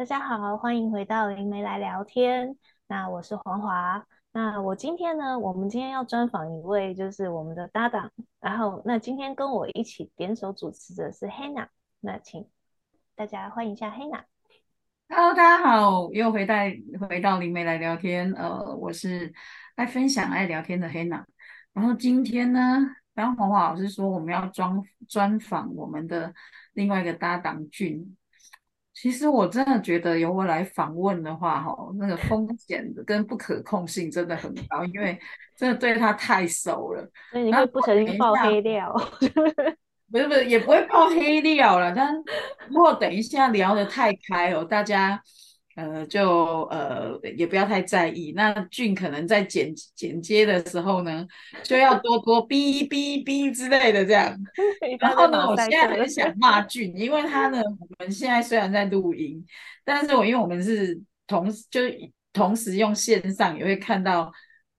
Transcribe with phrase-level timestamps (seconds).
[0.00, 2.56] 大家好，欢迎回到灵媒来聊天。
[2.86, 4.02] 那我是黄华。
[4.32, 8.10] 那我今天呢，我们今天要专访一位，就是我们的搭档。
[8.40, 11.66] 然后，那今天跟我一起联手主持的是 Hannah。
[12.00, 12.48] 那请
[13.14, 14.22] 大家欢迎一下 Hannah。
[15.10, 16.54] Hello，大家好，又回到
[17.06, 18.32] 回到灵媒来聊天。
[18.32, 19.30] 呃，我是
[19.74, 21.24] 爱分享、爱聊天的 Hannah。
[21.74, 22.78] 然后今天呢，
[23.14, 26.32] 刚黄华老师说我们要专专访我们的
[26.72, 28.16] 另外一个搭档俊。
[29.00, 35.18] 其实我真的觉得由我来访问的话，哈，那个风险跟不可控性真的很高，因为
[35.56, 37.10] 真的对他太熟了。
[37.30, 38.94] 所以你会不小心爆黑料？
[40.12, 41.94] 不是不是，也不会爆黑料了。
[41.96, 42.14] 但
[42.68, 45.18] 如果等一下聊得太开哦，大家。
[45.76, 48.32] 呃，就呃也不要太在意。
[48.34, 51.26] 那俊可能在剪剪接的时候呢，
[51.62, 54.36] 就要多多哔哔哔之类的这样。
[55.00, 59.44] 然后呢，我现在很想 骂俊，因为他呢，我们现在虽然在录音，
[59.84, 61.80] 但是我因为我们是同时就
[62.32, 64.30] 同时用线上也会看到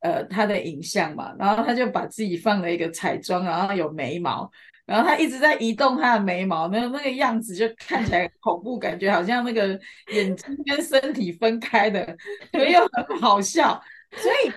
[0.01, 4.51] 呃他的影像嘛，然后他就把自己放了一个彩妆，然后有眉毛。
[4.85, 9.79] 然后他一直在移动他的眉毛，那那个样子就看起来恐怖，感觉好像那个
[10.13, 12.17] 眼睛跟身体分开的，
[12.51, 13.81] 又很好笑。
[14.17, 14.51] 所以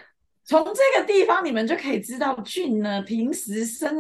[0.45, 3.95] 从这个地方你们就可以知道俊呢，平时生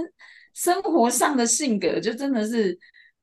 [0.55, 2.77] 生活上的性格就真的是，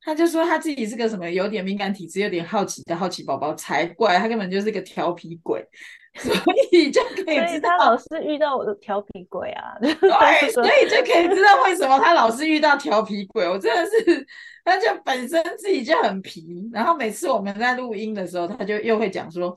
[0.03, 5.65] 他就说他自己是个什么有点敏感体质、有点好奇的好奇宝宝才怪，他根本就是个调皮鬼。
[6.19, 6.33] 所
[6.73, 9.71] 以就可以知道，他老是遇到我的调皮鬼啊。
[9.79, 13.47] 对，所以就可以知道为什么他老是遇到调皮鬼。
[13.47, 14.27] 我真的是，
[14.65, 19.55] 他就本身自己就很皮，然后每次我们在录音的时候，他就又会讲说，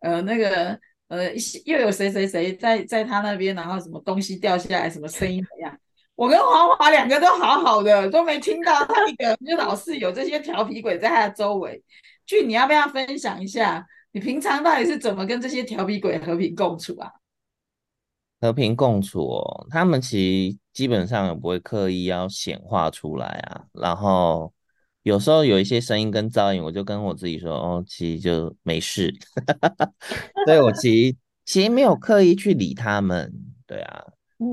[0.00, 1.30] 呃，那个，呃，
[1.66, 5.78] 又有谁谁谁在在他那边，然后什么东西掉下来，什么声音怎样？
[6.14, 11.82] 我跟华华两个都好好的，都没听到他一个，就老是有这些调皮鬼在他的周围。
[12.26, 13.86] 俊，你要不要分享一下？
[14.12, 17.10] 你平常到底是怎么跟这些调皮鬼和平共处啊？
[18.40, 23.64] 和平共处哦，他们其实基本上也不会刻意要显化出来啊。
[23.72, 24.52] 然后
[25.02, 29.14] 有时候有一些声音跟噪音，我就跟我自己说，哦，其实就没事。
[30.44, 33.32] 所以我其实其实没有刻意去理他们，
[33.66, 34.04] 对啊。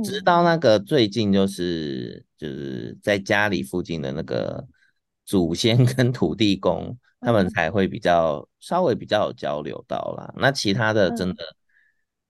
[0.03, 4.65] 直到那个最近就是就是在家里附近的那个
[5.25, 6.97] 祖先跟 土地公。
[7.21, 11.43] 他们才会比较稍微比较有交流到啦，那其他的真的，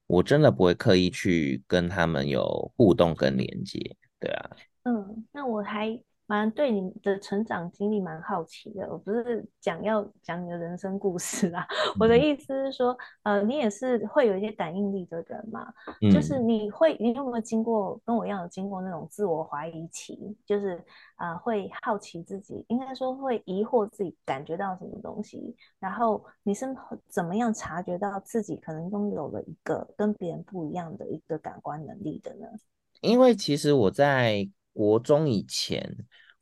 [0.07, 4.49] 我真的不会刻意去跟他们有互动跟连接，对啊。
[4.85, 6.01] 嗯，那我还。
[6.29, 15.73] 蛮对你的成长经历蛮好奇的，我不是讲要讲你的人生故事啦， 嗯、我的意思是说，呃，你也是会有一些感应力的人嘛，
[16.03, 20.78] 嗯、就是你会，你有没有经过跟我一样有经过那种自我怀疑期，就是
[21.16, 26.68] 啊、呃，会好奇自己，应该说会疑惑自己感觉到什么东西，然后你是
[27.07, 32.47] 怎么样察觉到自己可能拥有了一个跟别人不一样的一个感官能力的呢？
[33.01, 34.47] 因为其实我在。
[34.79, 35.94] 国中以前，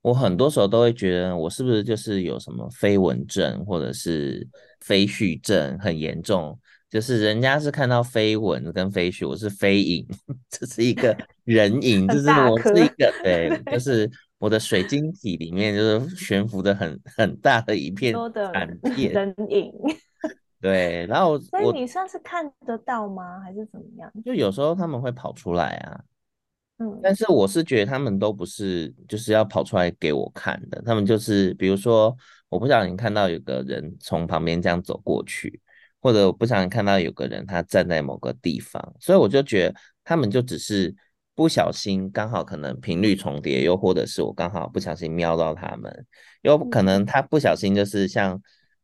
[0.04, 4.48] 我很多时候都会觉得我是不是就是有什么飞蚊症，或者是
[4.82, 6.56] 飞絮症很严重，
[6.88, 10.08] 就是人家是看到飞蚊跟飞絮，我是飞影，
[10.52, 18.14] 这是一个 人影，就是我是一个 对，就是我的水晶体里面就是悬浮的很很大的一片
[18.54, 19.74] 残片人影，
[20.62, 23.40] 对，然后所以你算是看得到吗？
[23.40, 24.14] 还是怎么样？
[24.24, 26.00] 就有时候他们会跑出来啊。
[26.80, 32.16] 嗯，但是我是觉得他们都不是就是要跑出来给我看的，他们就是比如说，
[32.50, 35.60] 我不小心看到有个人从旁边这样走过去，
[36.00, 40.96] 或者我不小心看到有个人他站在某个地方，所以我就觉得他们就只是
[41.34, 46.06] 不小心刚好可能频率重叠，又或者是我刚好不小心瞄到他们，
[46.44, 48.40] 有可能他不小心就是像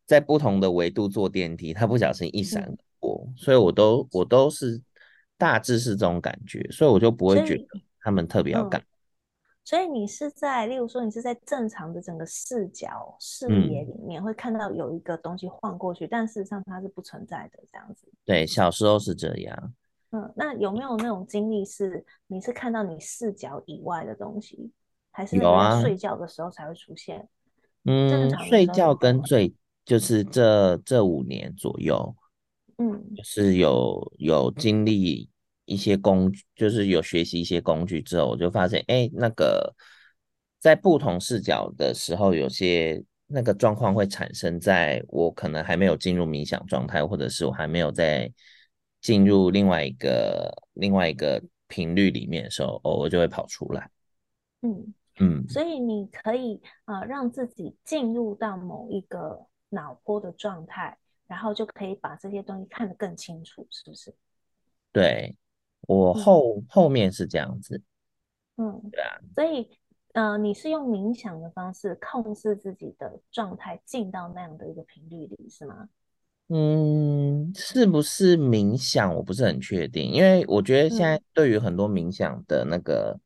[0.07, 4.81] 在不同的维度坐电梯，他不小心一闪过，所以我都我都是。
[5.43, 7.67] 大致是这种感觉，所以我就不会觉得
[7.99, 8.85] 他们特别要干、嗯。
[9.65, 18.07] 所以你是在，例如说，你是在正常的整个视角视野里面会看到有一个东西晃过去，嗯、但事实上它是不存在的，这样子。
[18.23, 19.73] 对，小时候是这样。
[20.11, 24.71] 嗯，那有没有那种经历是你是看到你视角以外的东西，
[25.11, 25.81] 还是有啊？
[25.81, 27.27] 睡觉的时候才会出现？
[27.83, 29.53] 嗯，睡觉跟最
[29.83, 32.15] 就是这这五年左右，
[32.77, 35.29] 嗯，是有有经历。
[35.65, 39.73] 一些工具，就是有学习一些工具之后，我就发现，哎，那个
[40.59, 48.31] 在不同视角的时候，有些那个状况会产生在我可能还没有进入冥想状态，或者是我还没有在
[49.01, 53.89] 进入另外一个另外一个频率里面的时候，哦，我就会跑出来。
[54.61, 60.97] 嗯嗯，嗯，所以你可以啊，呃，让自己进入到某一个脑波的状态。
[61.25, 64.13] 然后就可以把这些东西看得更清楚，是不是？
[64.91, 65.35] 对，
[65.87, 67.81] 我后、嗯、后面是这样子，
[68.57, 69.69] 嗯，对啊，所以
[70.13, 75.89] 呃，你是用冥想的方式控制自己的状态，进到那样的一个频率里，是吗？
[76.49, 79.15] 嗯，是不是冥想？
[79.15, 83.19] 我不是很确定，因为我觉得现在对于很多冥想的那个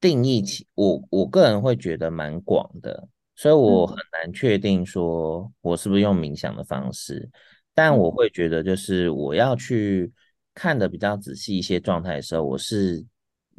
[0.00, 0.42] 定义，
[0.74, 3.06] 我我个人会觉得蛮广的，
[3.36, 7.30] 所以我很难确定说我是不是用冥想的方式。
[7.74, 10.10] 但我会觉得，就是我要去
[10.58, 13.06] 看的比较仔细一些状态的时候，我是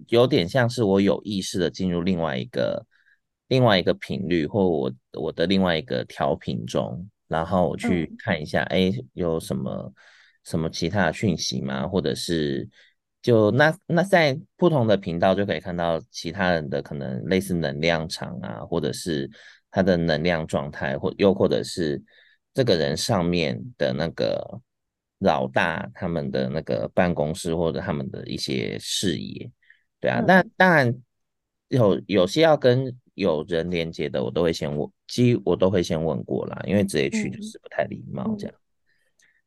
[0.09, 2.85] 有点像是我有意识的进入另外一个
[3.47, 7.09] 另外一个频率，或我我的另外一个调频中。
[7.29, 9.93] 然后我去看一下，哎、嗯，有什么
[10.43, 11.87] 什么其他的讯息吗？
[11.87, 12.67] 或者是
[13.21, 19.29] 就那那在不同的频道就可以看到其他人的可能类似能量场啊，或者是
[19.71, 22.01] 他的能量状态，或又或者是
[22.53, 24.59] 这个人上面的那个
[25.19, 29.49] 老大他们的那个办公室或者他们的一些事业，
[29.99, 30.93] 对啊，那、嗯、当然
[31.69, 32.95] 有有些要跟。
[33.15, 38.55] 有人连接的，我都会先问，其实我都会先问过啦，因为直接去就是不太礼貌这样。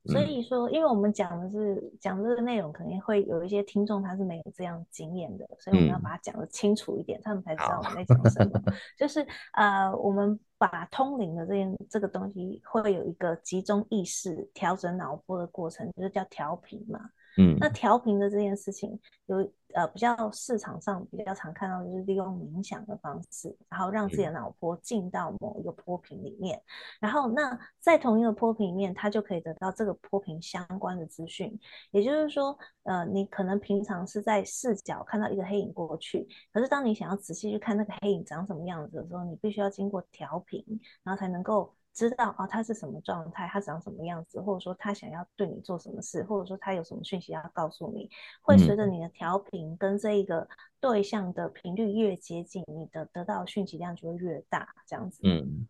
[0.06, 8.60] 所以说，因为我们讲的是讲这个内容，肯定会有一些听众他是没有这样经验的，所以我们要把它讲得清楚一点，嗯、他们才知道我们在讲什么。
[8.98, 16.98] 就是呃，我们把通灵的这件这个东西，会有一个集中意识调整脑波的过程，就是叫调频嘛。
[17.38, 19.50] 嗯，那调频的这件事情有。
[19.74, 26.62] 呃，比较市场上比较常看到就是利用冥想的方式，然后让自己的脑波进到某一个波频里面，嗯、
[27.00, 31.58] 然后那在同一个波频里面，它就可以得到这个波频相关的资讯。
[31.90, 40.62] 也就是说，呃，你可能平常是在视角看到一个黑影过去，可是当你想要仔细去看那个黑影长什么样子的时候，你必须要经过调频，
[41.02, 41.74] 然后才能够。
[41.92, 48.08] 知道啊，他是什么状态，他长什么样子，或者说他想要对你做什么事，或者说他有什么讯息要告诉你，
[48.40, 50.48] 会随着你的调频跟这一个
[50.80, 55.20] 对象的频率越接近，你的得到讯息量就会越大，这样子。
[55.24, 55.66] 嗯，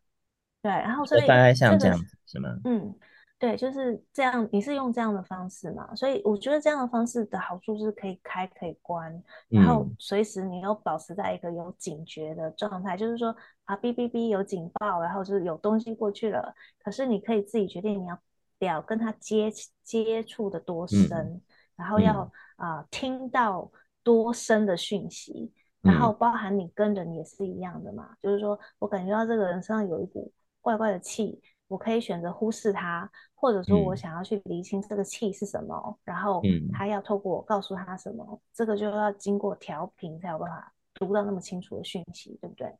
[0.63, 2.59] 对，然后所以大概像这样子是吗？
[2.65, 2.95] 嗯。
[3.43, 4.49] 对，就是这样。
[4.53, 5.93] 你是用这样的方式嘛？
[5.97, 13.35] 所以我觉得这样的方式的好处是可以开可以关，然后随时你又保持在一个有警觉的状态，嗯、就是说
[13.65, 16.55] 啊，哔哔哔有警报，然后就是有东西过去了。
[16.85, 18.17] 可是你可以自己决定你要
[18.61, 19.51] 要跟他接
[19.83, 21.43] 接触的多深，嗯、
[21.75, 22.21] 然后要
[22.55, 23.69] 啊、呃、听到
[24.05, 28.11] 多深的讯息，然后包含你跟人也是一样的嘛。
[28.13, 31.43] 嗯、就是说我感觉到这个人身上有一股怪怪的气。
[31.73, 42.71] 我可以选择忽视它，或者说我想要去厘清这个气是什么，嗯、然后他要透过我告诉他什么，嗯、这个就要经过调频才有办法读到那么清楚的讯息，对不对？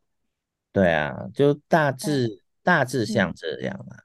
[0.75, 2.29] 对啊，就大致
[2.63, 3.97] 大致像这样啊。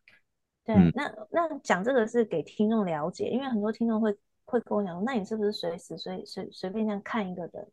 [0.63, 7.67] 对，嗯、那那讲这个是给听众了解，因为很多听众会会跟我讲，那你是不是随时随随随便这样看一个人，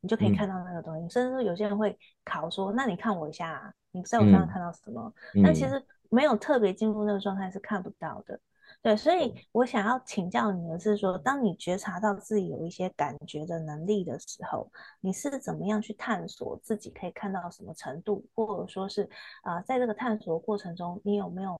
[0.00, 1.06] 你就可以看到那个东西？
[1.06, 5.14] 嗯、甚至说有些人会考说，那你看我一下、啊，你在我身上看到什么？
[5.36, 5.80] 嗯、但其实。
[6.10, 8.38] 没有特别进入那个状态是看不到的，
[8.82, 14.70] 对，所以我想要请教你的是说，当你觉察到自己有一些感觉的能力的时候，
[15.00, 19.02] 你是怎么样去探索自己可以看到什么程度，或者说是
[19.42, 21.56] 啊、呃，在这个探索的过程中，你有没有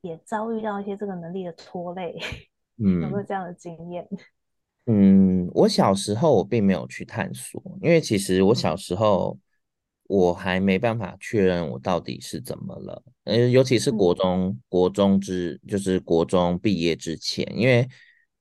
[0.00, 2.18] 也遭遇到一些这个能力的拖累？
[2.78, 4.08] 嗯， 有没有这样的经验？
[4.86, 9.38] 嗯，我小时候我并没有去探索，因为其实我小时候。
[10.10, 17.88] 我还没办法确认我到底是怎么了，呃，尤其是国中，嗯、国中之就是国中毕业之前，因为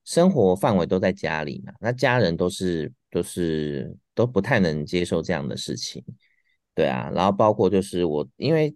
[0.03, 6.03] 生活范围都在家里嘛，那家人都是都是都不太能接受这样的事情，
[6.73, 8.75] 对啊，然后包括就是我，因为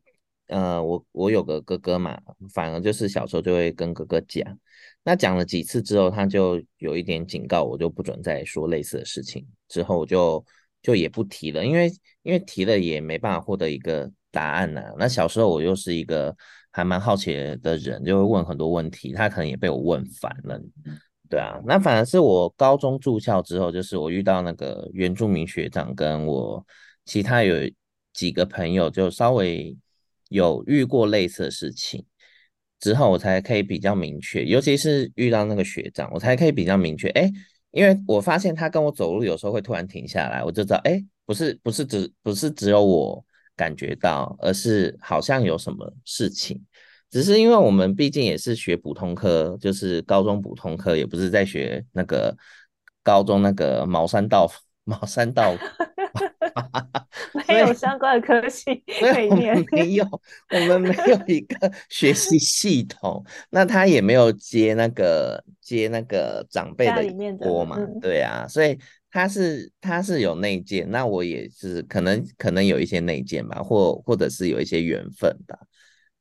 [0.50, 2.16] 呃，我我有个哥哥嘛，
[2.54, 4.56] 反而就是小时候就会跟哥哥讲，
[5.04, 10.46] 那讲了几次之后，他就有一点警告我，就不准再说类似的事情，之后我就。
[10.84, 11.90] 就也不提了，因为
[12.24, 14.94] 因为提了也没办法获得一个答案呐、啊。
[15.00, 16.36] 那小时候我又是一个
[16.72, 20.62] 还蛮好奇的人，就会问很多问题，他可能也被我问烦了，
[21.30, 21.58] 对啊。
[21.66, 26.64] 那反而是我高中住校之后，就是我遇到那个原住民学长，跟我
[27.06, 27.56] 其他有
[28.14, 29.76] 几个朋友，就稍微
[30.28, 32.06] 有遇过类似的事情
[32.82, 37.32] 之后，我才可以比较明确，尤其是遇到那个学长，我才可以比较明确，哎。
[37.74, 43.26] 因为我发现他跟我走路有时候会突然停下来，我就知道，哎，不是不是只不是只有我
[43.56, 46.64] 感觉到，而是好像有什么事情。
[47.10, 52.36] 只是因为我们毕竟也是学普通科，就是高中普通科，也不是在学那个
[53.02, 54.48] 高中那个茅山道
[54.84, 55.56] 茅山道
[57.48, 60.06] 没有相关的科系可 以念，没有，
[60.52, 68.78] 我们没有一个 学习系统，那他也没有接那个接那个长辈的锅嘛，对啊，所以
[69.10, 75.58] 他是他是有内建，那我也是可能可能有一些内建吧，或或者是有一些缘分吧，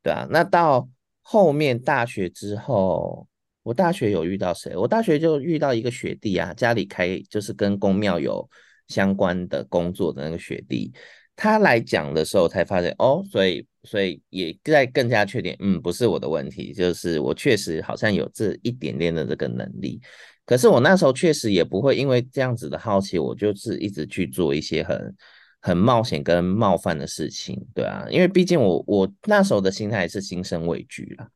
[0.03, 0.89] 对啊，那到
[1.21, 3.27] 后面大学之后。
[3.65, 4.77] 我大学有遇到谁？
[4.77, 8.51] 我大学就遇到一个学弟啊，家里开就是跟公庙有
[8.93, 10.93] 相关的工作的那个学弟，
[11.35, 19.99] 他来讲的时候才发现哦，所以所以也在更加确定，嗯，不是我的问题，就是我确实好像有这一点点的这个能力，
[20.45, 25.17] 可是我那时候确实也不会因为这样子的好奇，我就是一直去做一些很
[25.61, 31.27] 很冒险跟冒犯的事情，对啊，因为毕竟我我那时候的心态是心生畏惧了。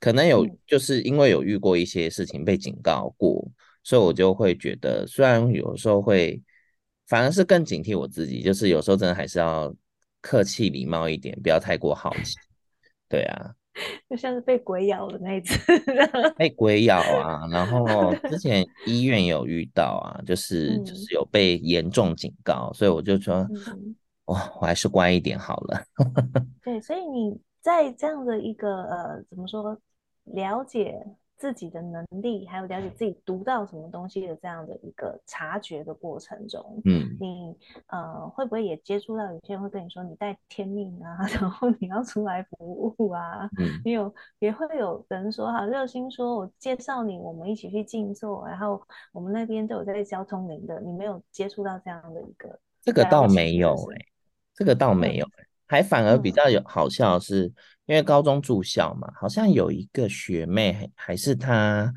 [0.00, 3.50] 可能有，就是因为有遇过一些事情被警告过，嗯、
[3.82, 6.40] 所以我就会觉得，虽然有时候会，
[7.08, 9.74] 反而是更警惕我自己，就是有时候真的还是要
[10.20, 12.34] 客气礼貌一点，不要太过好奇。
[13.08, 13.54] 对啊，
[14.10, 15.56] 就像是被鬼咬的那一次，
[16.36, 23.96] 被鬼咬啊，然后 之前医院有遇到啊，就是、嗯、就是有被严重警告，所以我就说，哇、嗯
[24.26, 25.82] 哦，我还是乖一点好了。
[26.62, 29.78] 对，所以你在这样的一个呃，怎么说？
[30.34, 30.94] 了解
[31.38, 43.48] 自己的能力，还有了解自己读到什么东西的这样的一个察觉的过程中，嗯，你呃会不会也接触到有些人会跟你说你带天命啊， 然后你要出来服务啊？
[43.58, 52.58] 嗯，你有也会有人说哈，热心说我介绍你，我们一起去静坐，然后我们那边都有在教通灵的，你没有接触到这样的一个？
[52.82, 54.06] 这个倒没有哎、欸，
[54.54, 57.46] 这个倒没有、欸，还反而比较有好笑的是。
[57.46, 57.54] 嗯
[57.88, 61.90] 因为高中住校嘛，好像有一个学妹，还是她，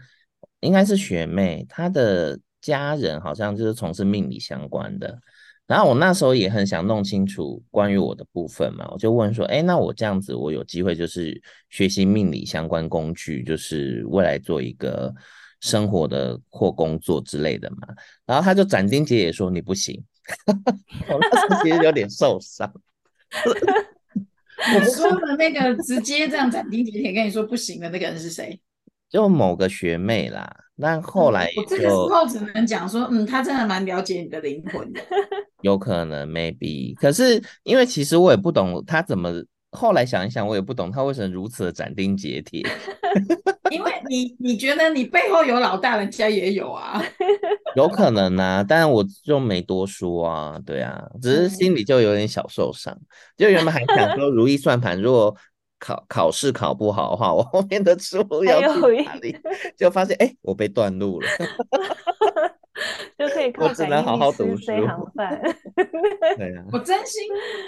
[0.62, 5.20] 应该是学妹，她的家人好像就是从事命理相关的。
[5.68, 15.14] 然后我那时候也很想弄清楚关于我的部分嘛，我就问说，哎，那我这样子，我有机会就是学习命理相关工具，就是未来做一个
[15.60, 17.80] 生活的或工作之类的嘛。
[18.26, 20.02] 然后他就斩钉截铁说你不行，
[21.10, 22.74] 我那时候其实有点受伤。
[24.76, 28.60] 我说的那个直接这样斩钉截铁跟你说不行的那个人是谁？
[29.10, 30.50] 就某个学妹啦。
[30.76, 35.02] 那后来、嗯、我这个时候只能讲说，嗯，他真的蛮了解你的灵魂的。
[35.62, 36.94] 有可能，maybe。
[36.96, 39.44] 可是因为其实我也不懂他怎么。
[39.72, 42.62] 后来想一想，我也不懂他为什么如此的斩钉截铁。
[43.72, 47.02] 因为你你觉得你背后有老大，人家也有啊。
[47.78, 50.60] 有可能啊，但我就没多说啊。
[50.66, 52.98] 对啊，只是心里就有点小受伤。
[53.38, 55.34] 就原本还想说如意算盘，如果
[55.80, 59.38] 考考试考不好的话，我后面的 出路要去哪里？
[59.78, 61.28] 就发现哎、欸，我被断路了。
[63.22, 64.66] 就可以靠我只能好好读书。
[66.38, 67.22] 对啊，我真心，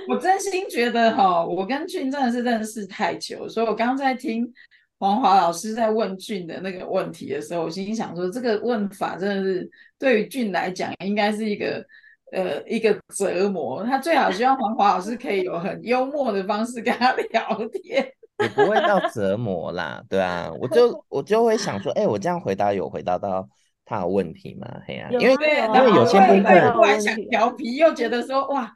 [0.10, 4.52] 我真心觉得哈，我跟俊真的是认识太久，所以我刚刚在听
[5.00, 9.70] 黄华老师在问俊的那个问题的时候，我心里想说，这个问法真的是
[10.00, 11.86] 对于俊来讲，应该是一个
[12.32, 13.84] 呃一个折磨。
[13.84, 18.08] 他最好希望黄华老师可以有很幽默的方式跟他聊天，
[18.42, 23.48] 也不会到折磨啦，对啊，我就我就会想说，哎、欸，我这样回答有回答到。
[23.94, 24.68] 他有问题吗？
[24.88, 28.74] 嘿呀、啊，因为因为有些部分，突然想调皮，又觉得说哇，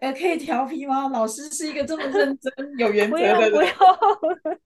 [0.00, 1.08] 呃，可以调皮吗？
[1.08, 3.50] 老师是一个这么认真、有原则的人。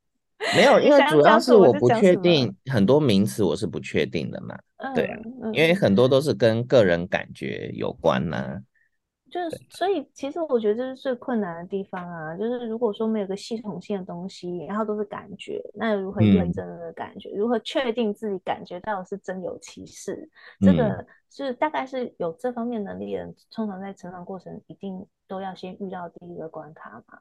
[0.55, 4.59] 没有，因为主要是我不确定很多名词，我是不确定的嘛。
[4.93, 5.19] 对啊，
[5.52, 8.59] 因为很多都是跟个人感觉有关呐、啊。
[9.37, 12.35] 就是，所以其实我觉得这是最困难的地方啊。
[12.37, 17.28] 就是如果说没有个系统性的东西，然后都是感觉，那如何验证那个感觉？
[17.31, 20.28] 嗯、如何确定自己感觉到是真有其事？
[20.61, 27.19] 这个是大概是有这方面能力的人，通常在成长过程一定都要先遇到第一个关卡嘛。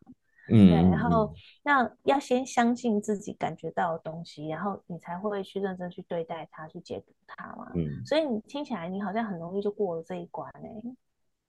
[0.48, 0.76] 嗯，对。
[0.92, 7.72] 然后那要先相信自己感觉到的东西，然后你才会去认真去对待它，去解读它嘛。
[7.76, 8.06] 嗯。
[8.06, 10.96] 所以你听起来你好像很容易就过了这一关哎、欸。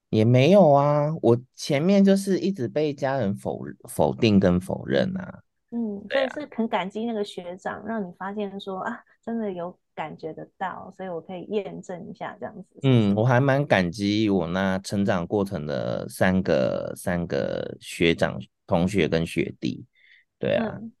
[0.09, 5.39] 也没有啊，我前面就是一直被家人否否定跟否认啊。
[5.71, 12.79] 嗯，所以是很感激那个学长，让你发现说啊，真的有感觉得到，所以我可以验证一下这样子。
[12.83, 19.85] 嗯，我还蛮感激我那成长过程的三个三个学长、同学跟学弟。
[20.39, 20.77] 对啊。
[20.81, 20.91] 嗯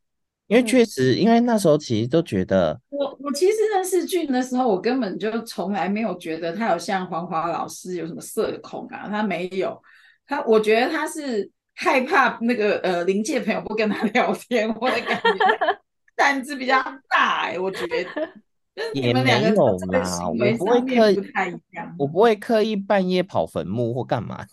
[0.47, 9.81] 因为确实，因为那时候其实都觉得，我我其实认识俊的时候，我根本就从来没有觉得他有像黄华老师有什么社恐啊，他没有，
[10.25, 15.79] 他我觉得他是害怕那个呃灵界朋友不跟他 聊天，我的感觉
[16.15, 18.29] 胆子比较大哎、欸，我觉得，
[18.93, 21.19] 也没有啦，我不会刻意
[21.99, 24.49] 我不会刻意半夜跑坟墓或干嘛的。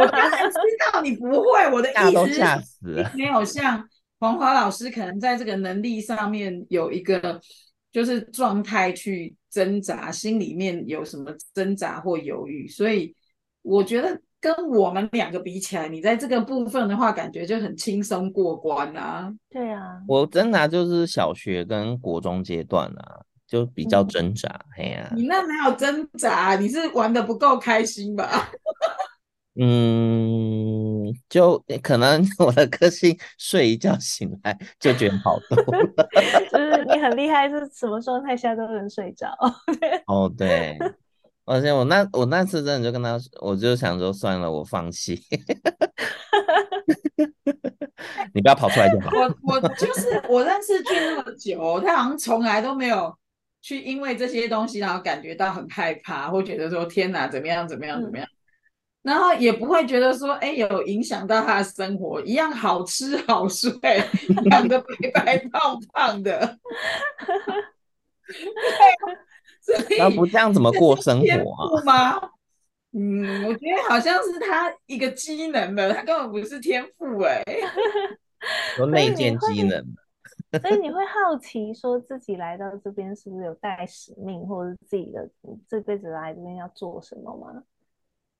[0.00, 0.58] 我当然知
[0.92, 3.84] 道你不会，我的意思都吓死了，没有像
[4.20, 7.40] 黄华老师可能在这个能力上面有一个
[7.90, 13.12] 就是状态去挣扎，心里面有什么挣扎或犹豫，所以
[13.62, 19.34] 我觉得跟我们两个比起来，你在这个部分的话，感觉就很轻松过关啊。
[19.48, 23.20] 对啊，我挣扎就是小学跟国中阶段啊。
[23.50, 24.48] 就比较挣扎，
[24.78, 28.48] 哎呀、你那没有挣扎，你是玩的不够开心吧？
[29.56, 36.08] 嗯，就可能 我的个性，睡一觉醒来就觉得好多了。
[36.50, 39.28] 就是你很 厉害，是什么状态下都能睡着。
[40.06, 40.78] 哦，对，
[41.44, 45.20] 而且我那我那次真的就跟他，我就想说算了，我放弃。
[48.32, 49.10] 你不要跑出来就好。
[49.12, 53.14] 我我就是我认识俊那么久，他好像从来都没有。
[53.62, 58.32] 去因为这些东西，然后感觉到很害怕，或觉得说天哪，怎么样怎么样怎么样，嗯、
[59.02, 63.72] 然后也不会觉得说，哎，有影响到他的生活，一样好吃好睡，
[64.50, 66.58] 养的白白胖胖的。
[69.98, 71.84] 那不这样怎么过生活啊？
[71.84, 72.30] 吗？
[72.92, 77.42] 嗯，我觉得好像是他一个机能的，他根本不是天赋哎，
[78.78, 79.82] 有内建机能。
[80.60, 85.30] 所以你会好奇，说自己来到这边是不是有带使命，或者是自己的
[85.68, 87.62] 这辈子来这边要做什么吗？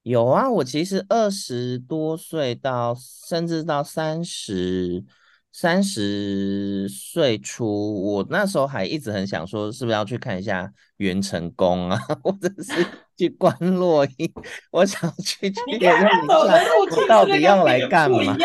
[0.02, 2.97] 有啊，我其实二十多岁到
[3.28, 5.04] 甚至到三十
[5.52, 14.33] 三十岁初，我那时候还一直很想说，是不是要去看一下元成功啊， 或者是去观落阴？
[14.71, 18.37] 我想去 去验证一下，我到底要来干嘛？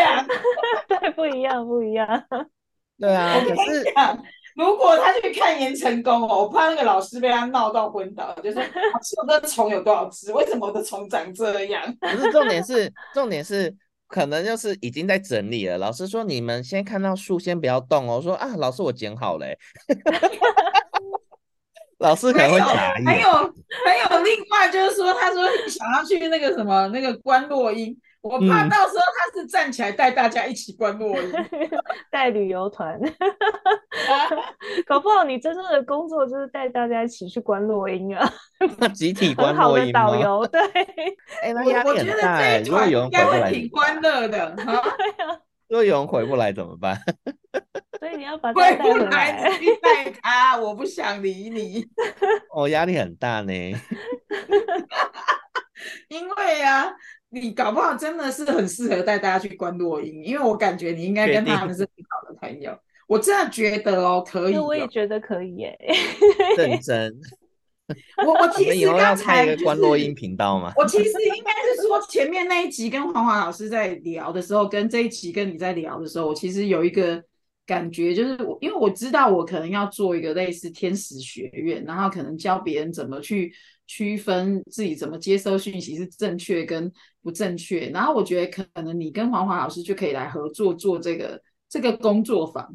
[0.88, 2.26] 对，不一样，不一样。
[3.00, 3.84] 对啊， 可是
[4.56, 10.32] 如果他去看严成功哦，我怕那个老师被他闹到昏倒，就是我的虫有多少只？
[10.32, 11.84] 为什么我的虫长这样？
[12.00, 13.76] 不是重点是，重点是
[14.08, 15.78] 可能就是已经在整理了。
[15.78, 18.16] 老师说，你们先看到树先不要动哦。
[18.16, 19.46] 我说啊，老师我剪好了。
[22.00, 23.30] 老师可能会打还有
[23.86, 27.98] 还有另外就是说，他说想要去那个什么那个观落阴。
[28.26, 31.32] 我怕到时候他是站起来带大家一起观 落阴，
[32.10, 33.00] 带、嗯、旅游团，
[34.88, 38.28] 搞不好你真正的工作就是带大家一起去观落阴啊！
[38.96, 40.00] 集体观落阴吗？
[40.02, 40.60] 很好的导游，对。
[41.44, 44.56] 哎、欸，那压力很大哎、欸，如果有人回不来，挺欢乐的。
[45.68, 47.00] 如果有人回不来怎么办？
[48.00, 51.86] 所以你要把他带回来，你带他，我不想理你。
[52.56, 53.54] 我，压力很大呢。
[56.10, 56.92] 因为啊。
[57.42, 62.74] 你搞不好真的是很适合带大家去观落音，因为我感觉你应该跟他们是很好的朋友。
[63.08, 64.58] 我真的觉得哦，可以。
[64.58, 65.78] 我也觉得可以耶。
[66.58, 67.14] 认真。
[68.26, 70.72] 我我其实刚才、就是、一个观落音频道嘛。
[70.78, 77.22] 我其实应该是说前面那一集跟黄华老师在聊的时候，跟这一集跟你在聊的时候，我其实有一个
[77.66, 83.54] 感觉，就是我因为我知道我可能要做一个类似天使学院，然后可能教别人怎么去。
[83.88, 92.68] 区分自己怎么接收讯息是正确跟不正确，然后我觉得可能你跟黄华老师就可以来合作做这个这个工作坊。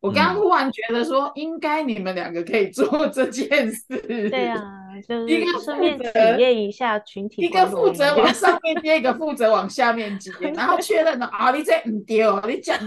[0.00, 3.82] 我刚刚忽然觉得说，应该你们两个可以做这件事。
[4.06, 4.60] 嗯、对啊，
[5.08, 12.78] 就是一个顺便体验一下群体，一个负责往上面接，一个负责往下面接，然后确认了啊，你这唔丢，你讲。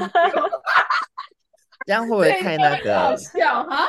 [1.87, 2.99] 这样会不会太那个？
[2.99, 3.87] 好笑哈！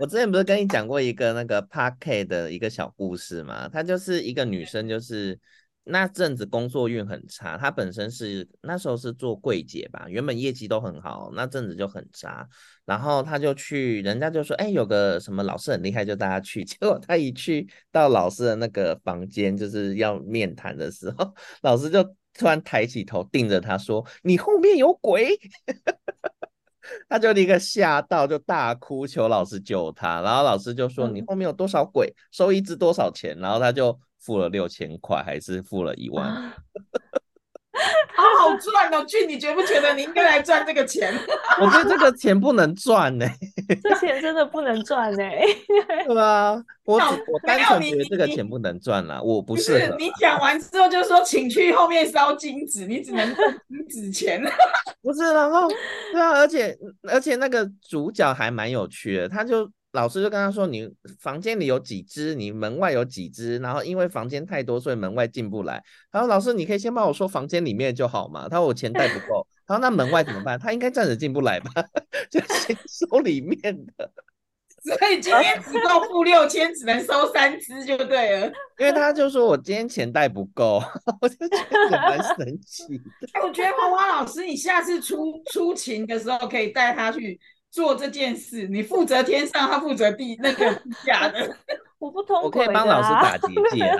[0.00, 3.68] 我之前不是跟你讲过一个那个 Park 的一个小故事嘛？
[3.68, 5.38] 她就是一个女生，就是
[5.84, 7.56] 那阵子工作运很差。
[7.56, 12.44] 她本身是那时候是做柜姐吧，原本业绩都很好，那阵子就很差。
[12.84, 16.64] 然后她就去，人家就说：“哎，有个什么老师很厉害，就大家去。
[16.66, 21.32] ”结果她一去到老师的那个房间，就是要面谈的时候，
[21.62, 22.02] 老师就
[22.34, 25.38] 突然抬起头盯着她说：“你后面有鬼！”
[27.08, 30.20] 他就立刻吓到，就大哭，求老师救他。
[30.20, 32.12] 然后老师就说：“你后面有多少鬼？
[32.30, 36.52] 收一只多少钱？”然后他就付了六千块，还是付了一万。
[38.16, 41.12] 好好赚哦，俊，你觉不觉得你应该来赚这个钱？
[41.60, 43.34] 我觉得这个钱不能赚呢、欸，
[43.82, 45.46] 这钱真的不能赚呢、欸。
[46.08, 49.96] 对啊，我我单纯觉得这个钱不能赚啦，我不适合。
[49.98, 54.42] 你讲完之后就说，请去后面烧金纸，你只能赚金纸钱。
[55.02, 55.68] 不是，然后
[56.12, 56.76] 对啊，而且
[57.08, 59.70] 而且那个主角还蛮有趣的，他就。
[59.96, 62.34] 老师就跟他说：“你房间里有几只？
[62.34, 63.56] 你门外有几只？
[63.58, 65.82] 然后因为房间太多，所以门外进不来。
[66.12, 70.58] 他说：‘老师，你可以先帮我说房间里面就好嘛。’他说：‘我钱带不够。’他说：‘那门外怎么办？
[70.58, 71.70] 他应该暂时进不来吧？
[72.30, 73.58] 就先收里面
[73.96, 74.12] 的。
[74.84, 78.46] 所以今天只够付六千，只能收三只就对了。
[78.78, 80.80] 因为他就说我今天钱带不够，
[81.20, 83.04] 我就觉得蛮神奇的。
[83.32, 87.40] 哎，我觉得花花老师，你下次出出勤的时候可以带他去
[87.76, 88.66] 做这件事。
[88.68, 91.54] 你负责天上，他负责地那个地下的。
[92.00, 93.98] 我不通、啊，我可以帮老师打结界、啊。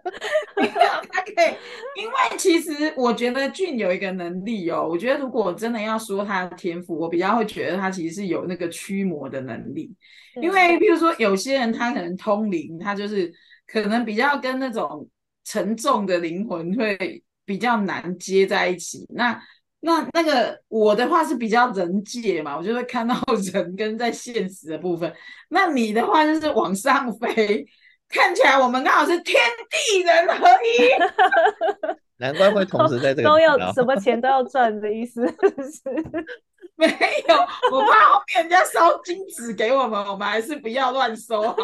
[0.56, 0.72] 没有，
[1.10, 4.88] 他可以，因为其实我觉得俊有一个能力哦。
[4.88, 9.94] 我觉得如果真的要说他的天赋，我比较会觉得他其实是有那个驱魔的能力。
[10.40, 13.30] 因为比如说有些人他可能通灵，他就是
[13.66, 15.06] 可能比较跟那种
[15.44, 19.04] 沉重的灵魂会比较难接在一起。
[19.10, 19.38] 那
[19.80, 23.14] 那那个我的话是比较人界嘛，我就会看到
[23.52, 25.12] 人跟在现实的部分。
[25.48, 27.66] 那你的话就是往上飞，
[28.08, 29.40] 看起来我们刚好是天
[29.70, 31.96] 地人合一。
[32.18, 35.82] 难怪会同时在这个都要什么钱都要赚的意思是？
[36.76, 37.36] 没有，
[37.72, 41.56] 我怕后面人家烧金纸给我们，我们还是不要乱收好。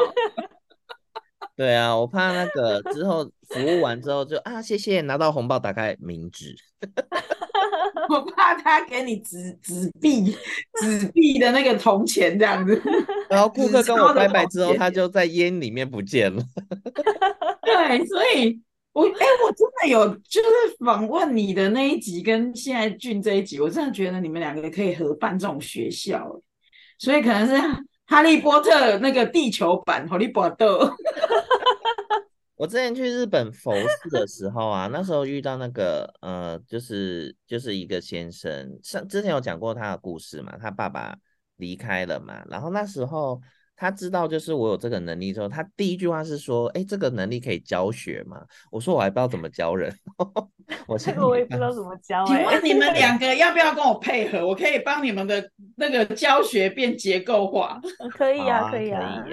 [1.56, 6.54] 对啊，我怕那个之后服务完之后就啊谢谢，拿到红包打开冥纸。
[8.08, 10.36] 我怕他给你纸纸币、
[10.80, 12.80] 纸币的那个铜钱这样子，
[13.28, 16.42] 然后顾客跟我拜拜之后，他就在烟里面不见了。
[17.62, 18.60] 对，所以
[18.92, 20.48] 我哎、欸，我真的有就是
[20.84, 26.40] 访问你的那一集，跟现在俊这一集，我真的觉得你们两个可以合办这种学校，
[26.98, 27.56] 所以可能是
[28.06, 30.96] 哈利波特那个地球版哈利波特。
[32.56, 41.16] 我之前去日本佛寺的时候啊，那时候遇到那个呃，就是就是一个先生，像之前有讲过他的故事嘛，他爸爸
[41.56, 43.40] 离开了嘛，然后那时候。
[43.76, 49.94] 他知道就是我有这个能力之后，他第一句话是说：“哎，这个能力可以教学吗？”我说：“我还不知道怎么教人。
[50.88, 52.24] ”我这个我也不知道怎么教。
[52.26, 54.44] 请问你们两 个要不要跟我配合？
[54.44, 57.80] 我可以帮你们的那个教学变结构化。
[58.16, 59.24] 可以啊，可以啊。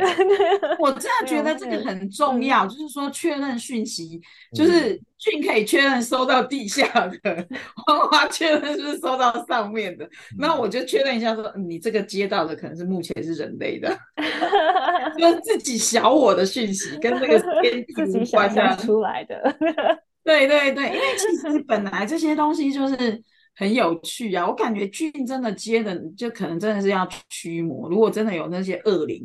[0.79, 4.21] 我真的觉得这个很重要，就是说确认讯息，
[4.53, 7.47] 就是俊可以确认收到地下的，
[7.85, 10.07] 花花确认是不是收到上面的。
[10.37, 13.97] 那我就确认一下说，你这个接到的可能是目前是人类的。
[15.17, 19.55] 就是自己小我的讯息跟这个天地无关的出来的，
[20.25, 23.21] 对对对，因为其实本来这些东西就是
[23.55, 24.47] 很有趣啊。
[24.47, 27.87] 我感觉俊真的接的，就可能真的是要驱魔。
[27.89, 29.21] 如果真的有那些恶灵，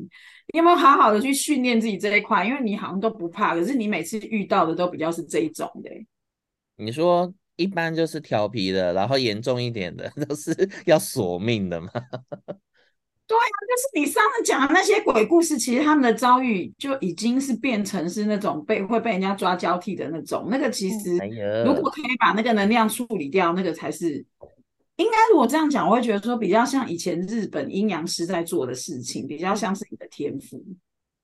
[0.52, 2.44] 你有没有好好的去训练自己这一块？
[2.44, 5.90] 因为你好像都不怕，可是你每次遇到的都比较是这一种的。
[6.76, 10.54] 你说一般就是调皮的，然后严重一点的 都是
[10.86, 11.90] 要索命的吗？
[13.28, 20.48] 对啊，就是你上次讲的那些鬼故事，其实他们的遭遇就已经是变成是那种被会被人家抓交替的那种。
[20.50, 21.10] 那个其实，
[21.66, 24.24] 如果可以把那个能量处理掉，那个才是
[24.98, 25.16] 应该。
[25.32, 30.62] 如果这样讲，我会觉得说比较像以前日本阴阳师在做的事情，比较像是你的天赋。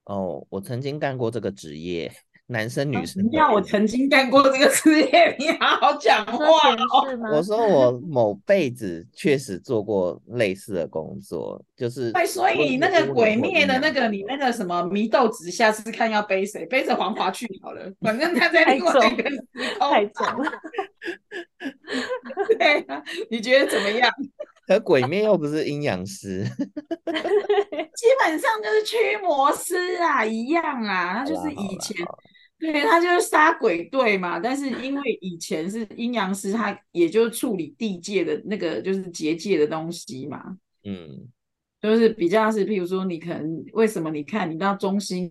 [0.04, 2.12] 哦，我曾经干过这个职业。
[2.46, 7.18] 男生女生，要我曾经干过这个事业， 你好好 讲话哦。
[7.32, 12.12] 我说我 某辈子确实做过类似的工作，就是。
[12.12, 16.66] 对，所以那个鬼灭的那个，你那个什么祢豆子，下次看要背谁？
[16.66, 19.38] 背着黄华去好了，反正他在另外一个时
[19.78, 19.90] 空。
[19.90, 20.52] 太重了。
[22.58, 24.10] 对啊，你觉得怎么样？
[24.66, 32.06] 可鬼灭又不是阴阳师，基本上就是驱魔师啊，一样啊，他就是以前。
[32.72, 41.28] 对，他就是杀鬼队嘛，但是因为以前是阴阳师，他也就处理地界的那个就是结界的东西嘛，嗯，
[41.82, 45.28] 就是比较是，譬如说你可能为什么你看你到中心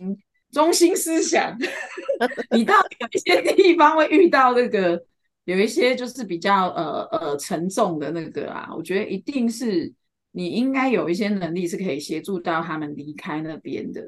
[0.52, 1.58] 中心思想，
[2.56, 5.04] 你到有一些地方会遇到那个
[5.46, 9.92] 有一些就是比较呃呃沉重的那个啊，我觉得一定是
[10.34, 14.08] 你应该有一些能力是可以协助到他们离开那边的。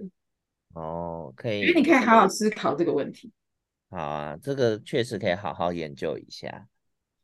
[0.76, 3.32] 哦，可以，因为你可以好好思考这个问题。
[3.90, 6.68] 好啊，这个确实可以好好研究一下。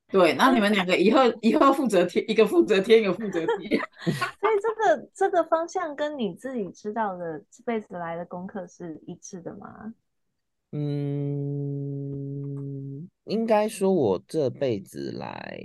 [0.08, 3.80] 对，那你们两个以后 以后负责天，一个负责天，一个负责地。
[4.40, 9.94] 所以这个这个方向跟你自己知道的这辈子来的功课是一致的吗？
[10.74, 11.50] 嗯，
[13.26, 15.62] 应该说，我这辈子来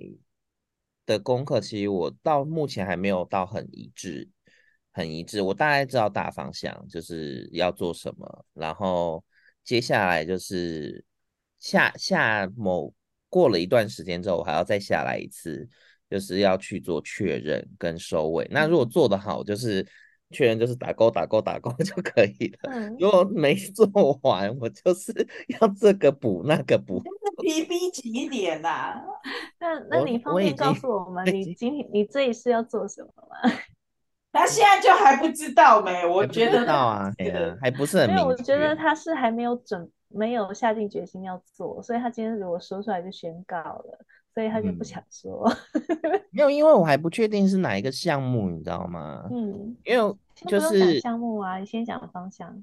[1.05, 4.29] 的功课，其实我到目前还没有到很一致。
[4.97, 9.23] 很一致，我大概知道大方向就是要做什么，然后
[9.63, 11.05] 接下来就是
[11.59, 12.91] 下下某
[13.29, 15.69] 过了一段时间之后，我还要再下来一次，
[16.09, 18.49] 就是要去做确认跟收尾。
[18.51, 19.87] 那如果做得好，就是
[20.31, 22.71] 确认就是打勾打勾打勾 就可以了。
[22.73, 23.87] 嗯、如果没做
[24.23, 25.13] 完，我就是
[25.61, 27.03] 要这个补那个补，
[27.45, 29.05] 逼逼紧一点啦。
[29.61, 33.53] 那那你方便告诉我们，你今天你这一次要做什么吗？
[34.37, 36.07] 他现在就还不知道没？
[36.07, 37.11] 我觉得知道啊，
[37.61, 38.25] 还不是很明确。
[38.25, 43.99] 我觉得他是还没有准，没有下定决心要做，所以他今天如果说出来就宣告了，
[44.35, 45.51] 所以他就不想说。
[45.73, 49.27] 嗯、没有，因为我还不确定是哪一个项目，你知道吗？
[49.31, 52.63] 嗯，因为就是项目啊，你先讲方向。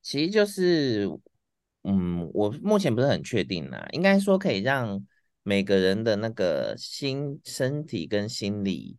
[0.00, 1.10] 其实就是，
[1.82, 5.04] 嗯，我目前不是很确定啦，应该说可以让
[5.42, 8.96] 每个人的那个心、身体跟心理。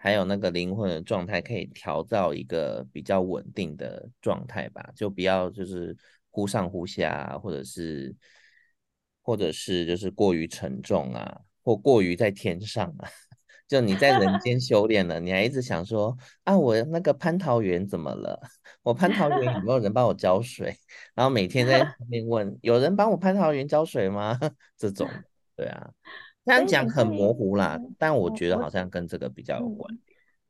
[0.00, 5.94] 还有那个灵魂的状态，可以调到一个比较稳定的状态吧，就不要就是
[6.30, 8.14] 忽上忽下，或者是
[9.20, 13.08] 或者是就是过于沉重啊，或过于在天上啊。
[13.68, 18.40] 就你在人间修炼了，你还一直想说啊，我那个蟠桃园怎么了？
[18.82, 20.74] 我蟠桃园有没有人帮我浇水？
[21.14, 24.38] 然后每天在旁边问，有人帮我蟠桃园浇水吗？
[24.78, 25.06] 这种，
[25.54, 25.90] 对啊。
[26.48, 29.94] 这样讲很模糊啦，但我觉得好像跟这个比较有关。
[29.94, 29.98] 嗯，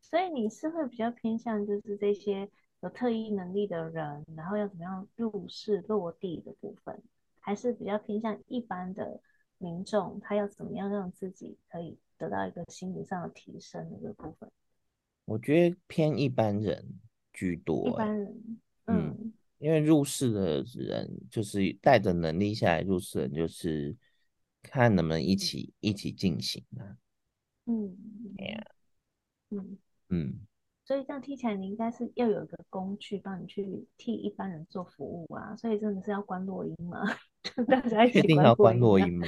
[0.01, 2.49] 所以你是会比较偏向就是这些
[2.81, 7.03] 有特异能力的人，然后要怎么样入世落地的部分，
[7.41, 9.21] 还是比较偏向一般的
[9.59, 14.49] 民众，他要怎么样让自己可以得到一个心理上的提升的这个部分？
[15.25, 16.85] 我觉得偏一般人
[17.33, 17.91] 居多欸。
[17.91, 23.97] 一般人，嗯，嗯，因为入世的人就是带着能力下来入世的人就是。
[24.69, 26.97] 看能不能一起一起进行啊？
[27.67, 27.97] 嗯，
[28.37, 28.65] 对呀，
[29.51, 29.79] 嗯
[30.09, 30.41] 嗯，
[30.85, 35.55] 所以这样听起来，你应该是要有一个工具帮你去替一般人做服务啊。
[35.57, 37.03] 所以真的是要关录音吗？
[37.69, 39.27] 大家一定要关录音吗？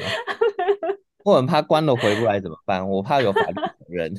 [1.24, 2.88] 我很怕关了回不来怎么办？
[2.88, 4.14] 我怕有法律责任。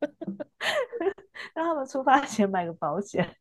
[1.54, 3.36] 让他们出发前买个保险。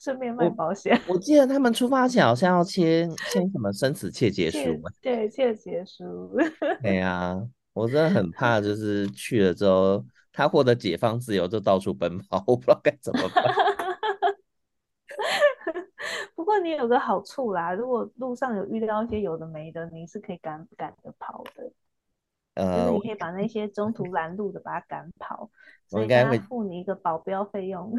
[0.00, 4.58] 顺便卖保险，我记得他们出发前好像要 签签什么生死切结书，
[5.00, 6.36] 对，切结书。
[6.82, 7.40] 对呀，
[7.72, 13.44] 我真的很 怕，就是去了之后，他获得解放自由就到处奔跑，我不知道该怎么办。
[16.34, 21.72] 不过你有个好处啦，如果路上有遇到一些有的没的，你是可以赶赶着跑的。
[22.54, 25.50] 呃，就是你可以把那些中途拦路的把他赶跑，
[25.90, 27.94] 我应该会付你一个保镖费用。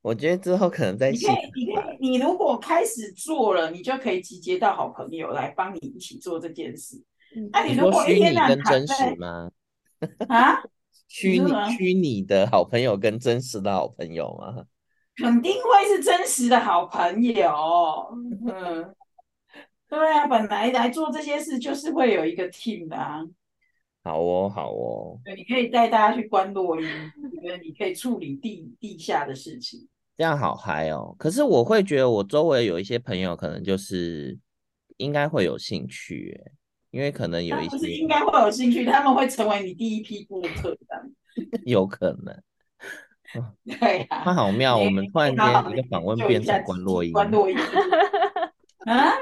[0.00, 7.02] 我觉得之后可能在你可以，你可以，你如果开始做了，你就可以集结到好朋友来帮你一起做这件事。
[7.50, 9.50] 那、你如果虚拟跟真实吗？
[10.28, 10.62] 啊，
[11.08, 14.64] 虚拟虚拟的好朋友跟真实的好朋友吗？
[15.16, 18.08] 肯定会是真实的好朋友。
[18.46, 18.94] 嗯，
[19.88, 23.22] 对啊，本来来做这些事就是会有一个 team 的啊。
[24.02, 25.20] 好哦，好哦。
[25.24, 26.86] 对，你可以带大家去观落阴，
[27.42, 29.88] 因为你可以处理地地下的事情。
[30.18, 31.14] 这样好嗨哦！
[31.18, 34.38] 可是我会觉得，我周围有一些朋友，可能就是
[34.98, 36.38] 应该会有兴趣，
[36.90, 41.08] 因为可能有一些不是应该会有兴趣，他们会成为你第一批顾客的。
[41.64, 42.42] 有可能。
[43.64, 44.24] 对呀、啊。
[44.24, 47.12] 他好妙，我们突然间一个访问变成观落阴。
[47.12, 47.56] 观落阴。
[48.84, 49.12] 啊？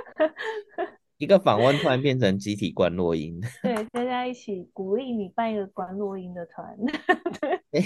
[1.21, 6.75] 一个访问突然变成集体观落音， 对，大家一起鼓励你办一个观落音的团。
[7.71, 7.83] 对，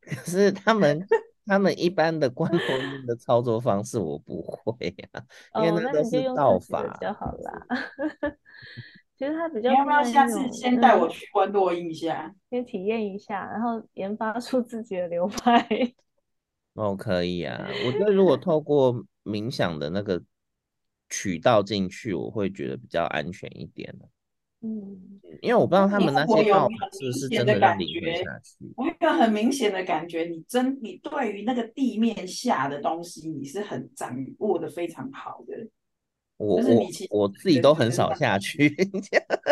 [0.00, 1.06] 可是他们
[1.44, 5.22] 他们一般的观落音的操作方式我不会呀、
[5.52, 6.82] 啊，因为那都是道法。
[6.82, 7.66] 比较好啦。
[9.18, 15.68] 其实他比较，你要不要下次先带我去观落音一下， 先体验一下，然后研发出自己的流派。
[16.72, 20.22] 哦，可以啊，我觉得如果透过冥想的那个。
[21.08, 23.94] 渠道进去，我会觉得比较安全一点。
[24.60, 28.56] 嗯，因为我不知道他们那些道法是不是真的让灵魂下去。
[28.76, 35.68] 我有一个很明显的感觉，你真你对于那个地面下的东西，你是很掌握的非常好的。
[36.38, 38.74] 我我我自己都很少下去。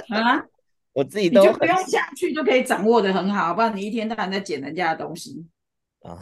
[0.09, 0.45] 啊？
[0.93, 5.47] 我自己都就不用下去就可以掌握的很好，不然你一天到晚在捡人家的东西。
[6.03, 6.19] 啊，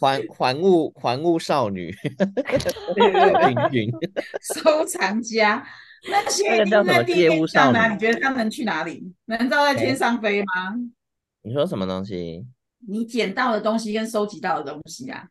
[0.00, 1.92] 还还物还物少女，
[4.40, 5.62] 收藏家，
[6.08, 7.88] 那些那在地面上呢？
[7.92, 9.12] 你觉得他们去哪里？
[9.26, 10.74] 难道在天上飞吗？
[11.42, 12.46] 你说什么东西？
[12.88, 15.28] 你捡到的东西跟收集到的东西啊？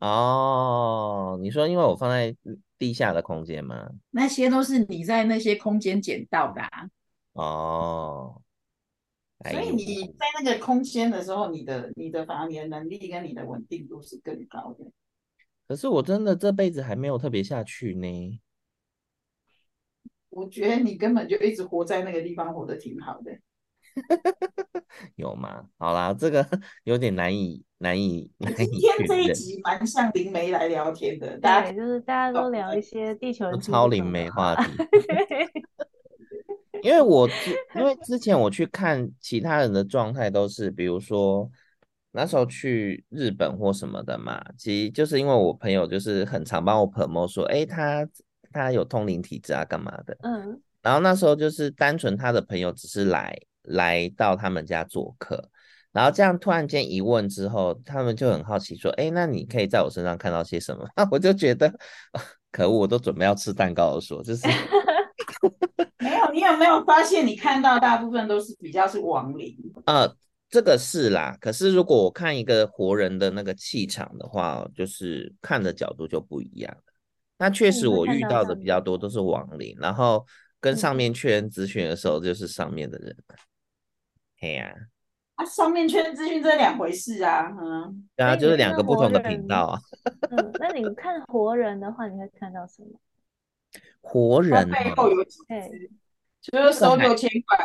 [0.00, 2.36] 哦，你说因为我放在
[2.78, 3.88] 地下的空间吗？
[4.10, 6.88] 那些都是你在那些空间捡到的啊。
[7.32, 8.42] 哦。
[9.50, 14.84] 所以你在那个空间的时候，你的你的反而你的能力跟你的稳定度是更高的。
[15.68, 18.40] 可是我真的这辈子还没有特别下去呢。
[20.30, 23.38] 我觉得你根本就一直活在那个地方，活得挺好的。
[25.16, 25.68] 有吗？
[25.78, 26.46] 好啦，这个
[26.84, 28.56] 有点难以难以难以。
[28.56, 34.72] 今天这一集蛮像灵媒来聊天的，大家，就是大家都聊一些地球超灵媒话题。
[36.82, 37.34] 因为我之
[37.76, 41.50] 因为之前我去看其他人的状态都是，比如说
[42.12, 48.08] 那时候去日本或什么的嘛，其实就是因为我朋友就是很常帮我 promote 说，哎，他
[48.50, 55.48] 他有通灵体质啊，干嘛的，嗯，然后那时候就是单纯他的朋友只是来来到他们家做客，
[55.92, 60.88] 然后这样突然间一问之后，他们就很好奇说，哎，那你可以在我身上看到些什么？
[60.96, 61.72] 那 我就觉得
[62.50, 64.48] 可恶，我都准备要吃蛋糕的说，就是。
[66.56, 69.56] 没有，没有发现，你看到大部分都是比较是亡灵？
[69.86, 70.14] 呃，
[70.48, 71.36] 这个是啦。
[71.40, 76.76] 可是如果我看一个活人的那个气场的话，就是看的角度就不一样。
[77.38, 80.26] 那确实我遇到的比较多都是亡灵，然后
[80.60, 83.16] 跟上面确认咨询的时候，就是上面的人。
[84.40, 84.74] 嘿呀，
[85.36, 89.78] 啊，上面确认资讯这两回事啊，嗯，对啊，就是两个不同的频道啊。
[90.30, 92.88] 嗯，那你看活人的话，你会看到什么？
[94.00, 95.90] 活人背后有几只，
[96.40, 97.58] 就是收六千块。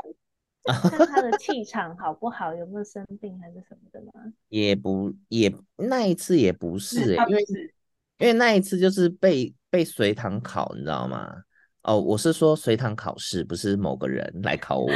[0.90, 4.14] 看他的气场好不好，有没有生病还是什么的吗？
[4.48, 7.44] 也不也那一次也不是，欸，因为
[8.20, 11.36] 因为那一次就是被被随堂考，你知道吗？
[11.82, 14.90] 哦，我是说随堂考试，不是某个人来考我。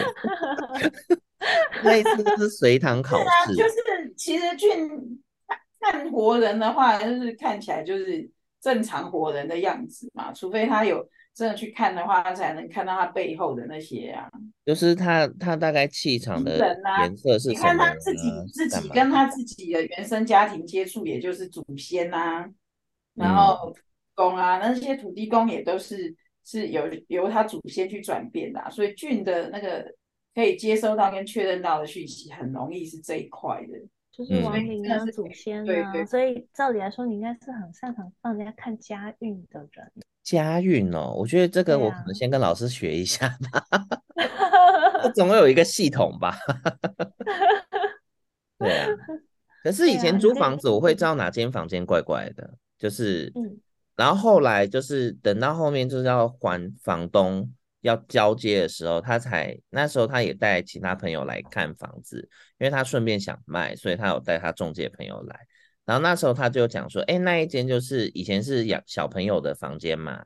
[1.83, 5.21] 那一次是随堂考试，啊，就是其实俊
[5.81, 11.09] 看活人的话，就是看起来就是正常活人的样子嘛，除非他有。
[11.37, 14.27] 真的去看的话，他才能看到他背后的那些啊，
[14.65, 16.57] 就是他他大概气场的
[17.01, 17.71] 颜色是什么、啊？
[17.71, 18.31] 你看他自己？
[18.51, 19.11] 自己跟？
[19.11, 22.49] 他自己的原生家庭接触，也就是祖先啊，
[23.13, 23.71] 然后
[24.15, 29.93] 公啊，那些土地公也都是是由由他祖先去转变的、啊，所以俊的那个
[30.33, 33.77] 可以接收到跟确认到的讯息，很容易是这一块的，
[34.11, 39.91] 就是亡灵啊、祖先啊，对对对，所以照理来说，你应该是很擅长帮人家看家运的人。
[40.35, 43.65] 家运哦，我觉得这个我可能先跟老师学一下吧，
[45.03, 46.37] 我 总有一个系统吧。
[48.59, 48.87] 对啊，
[49.63, 53.31] 可是以前租房子，我会知道哪间房间怪怪的，就是，
[53.95, 62.17] 然后后来就是等到后面就是要还房东要交接的时候，他才那时候他也带其他朋友来看房子，
[62.57, 65.39] 因为他顺便想卖，所以他有带他中介朋友来。
[65.87, 70.25] 然后那时候他就讲说，哎，那一间就是以前是养小朋友的房间嘛，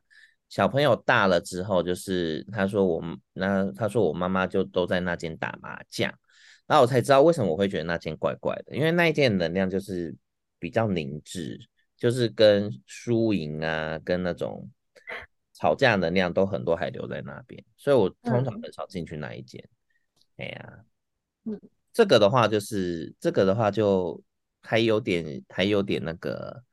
[0.49, 2.99] 小朋友大了之后，就是他说我
[3.33, 6.11] 那他说我妈妈就都在那间打麻将，
[6.65, 10.15] 然后我才知道为什么我会觉得那间怪怪的，因为那一间能量就是
[10.57, 11.59] 比较凝滞，
[11.95, 14.67] 就是跟输赢啊，跟那种
[15.53, 19.63] 吵架能量都很多还留在那边，所以我通常很少进去那一间。
[20.37, 20.79] 哎呀，
[21.45, 21.61] 嗯，
[21.93, 24.19] 这个的话就是这个的话就。
[24.61, 26.63] 还有点，还有点那个，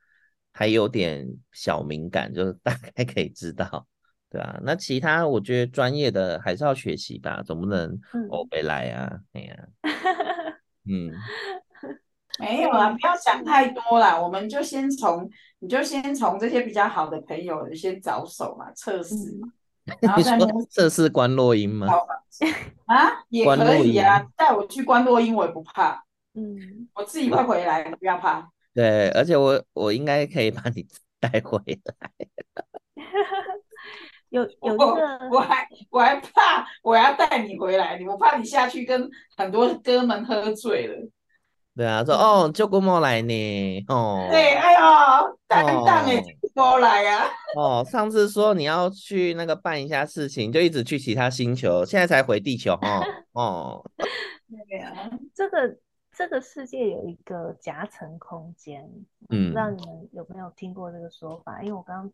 [0.53, 3.87] 还有点小敏感，就是大概可以知道，
[4.31, 4.59] 对啊。
[4.63, 7.99] 那其他我觉得专业的还是要学习吧，总不能
[8.31, 9.57] 欧北来啊，哎呀，
[10.89, 11.13] 嗯，
[12.39, 19.49] 没有啦，不要想太多啦，我们就先从，你就先从这些比较好的朋友先着手嘛，测试嘛。
[20.03, 21.89] 然后再你说测试观落阴吗？
[22.85, 26.05] 啊，也可以啊，带我去观落阴，我也不怕。
[26.39, 28.49] 嗯，我自己会回来，不要怕。
[28.73, 30.87] 对，而且我我应该可以把你
[31.19, 32.11] 带回来。
[34.31, 34.85] 有有个，
[35.33, 40.95] 我还我还怕我要带你回来，我怕你下去跟很多哥们喝醉了。
[41.75, 44.29] 对啊，说哦，就过莫来呢，哦。
[44.31, 46.23] 对，哎呦，蛋蛋哎，
[46.55, 47.25] 过来呀。
[47.57, 53.03] 哦，上次说你要去那个办一下事情，就一直去其他星球，现在才回地球哦。
[53.33, 53.91] 哦，
[54.69, 55.79] 对啊，这个。
[56.19, 58.83] 这个世界有一个夹层空间，
[59.29, 61.63] 嗯，不知道你们有没有听过这个说法？
[61.63, 62.13] 因为我刚刚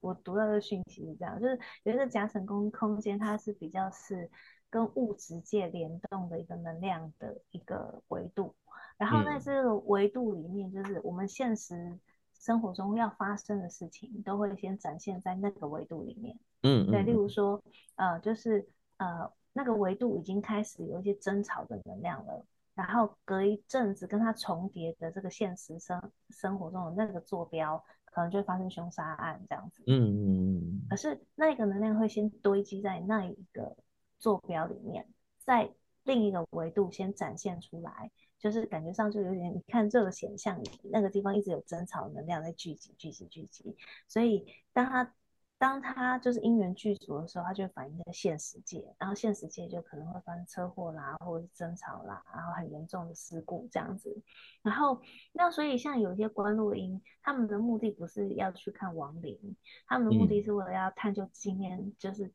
[0.00, 4.30] 我读到的讯息是这样，就是有一个夹层空空间，它是比较是
[4.68, 8.54] 跟物质界联动的一个能量的一个维度。
[8.98, 11.98] 然后在这个维度里面，就是我们现实
[12.34, 16.38] 生活中要发生的事情，都会先展现在那个维度里面。
[16.62, 17.62] 嗯，对，例如说，
[17.94, 22.44] 呃，就是呃，那个维度已经开始有一些争吵的能量了。
[22.76, 29.82] 然后隔一阵子跟他重叠的这个现实生生活中的那个坐标，可能就会发生凶杀案这样子。
[29.88, 30.86] 嗯嗯嗯。
[30.88, 33.76] 可是那个能量会先堆积在那一个
[34.18, 35.08] 坐标里面，
[35.38, 35.68] 在
[36.04, 40.60] 另一个维度先展现出来，就是感觉上就有点你看这个显像
[40.92, 45.12] 那个地方一直有争吵能量在聚集聚集聚集，所以当它。
[45.58, 54.22] 当他就是因缘具足的时候，他就会反映在现实界，然后现实界就可能会发生车祸啦，或者是争吵啦，然后很严重的事故这样子。
[54.62, 55.00] 然后
[55.32, 62.30] 那所以像有些观落阴，他们的目的不是要去看亡灵，他们的目的是为了要探究经验，就是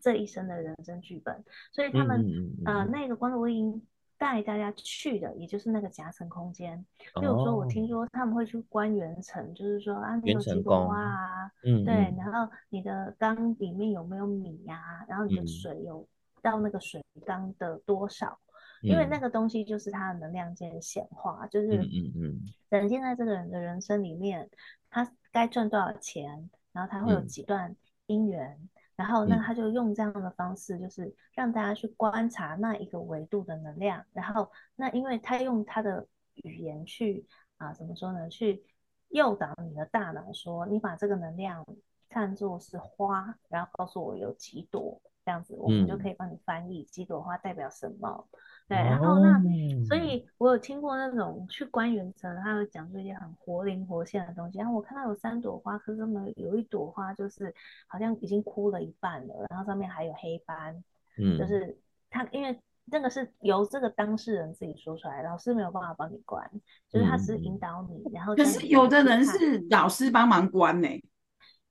[0.00, 1.44] 这一生的人生剧本。
[1.72, 3.86] 所以他们、嗯嗯嗯、呃那个光之录音
[4.18, 6.84] 带大家去的，也就是那个夹层空间。
[7.20, 11.50] 比如说，我听说他们会去观元辰，就是说啊，你有几朵花啊？
[11.64, 15.04] 嗯，对，然后你的缸里面有没有米呀、啊？
[15.08, 16.06] 然后你的水有
[16.40, 18.38] 到那个水缸的多少？
[18.82, 24.48] 嗯、因为那个东西就是它的能量间显化，就是嗯嗯，等现在这个人的人生里面，
[24.90, 28.58] 他该赚多少钱，然后他会有几段姻缘。
[28.60, 34.02] 嗯然后，那他就用这样的方式，就是让大家去观察那一个维度的能量。
[34.12, 37.26] 然后，那因为他用他的语言去
[37.58, 38.28] 啊，怎么说呢？
[38.28, 38.64] 去
[39.08, 41.64] 诱导你的大脑，说你把这个能量
[42.08, 48.26] 看作是花，然后告诉我有几朵，这样子我们就可以帮你翻译几朵花代表什么。
[48.68, 49.40] 对，然后那，
[49.84, 54.58] 所以我有听过那种去观元辰，他会讲出一些很活灵活现的东西。
[54.58, 57.54] 然后我看到有三朵花，可是他们有一朵花就是
[57.86, 60.82] 好像已经枯了一半了，然后上面还有黑斑。
[61.16, 61.78] 嗯，就是
[62.10, 66.50] 他，因为那个是由这个当事人自己说出来，老师没有办法帮你关，
[66.90, 68.12] 就是他只是引导你。
[68.12, 70.88] 然后可是有的人是老师帮忙关呢？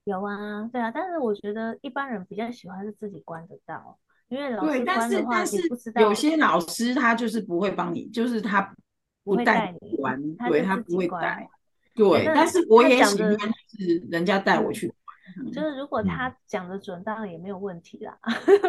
[0.06, 4.00] 有啊，对啊，但是我觉得一般人比较喜欢是自己关得到。
[4.30, 5.57] 因为老师对，但是但是
[5.99, 8.73] 有些老师他就是不会帮你，就是他
[9.23, 10.19] 不带你玩，
[10.49, 11.47] 对，他不会带。
[11.93, 13.39] 对，但是我也喜欢
[13.78, 14.91] 是人家带我去。
[15.53, 18.17] 就是如果他讲的准，当然也没有问题啦。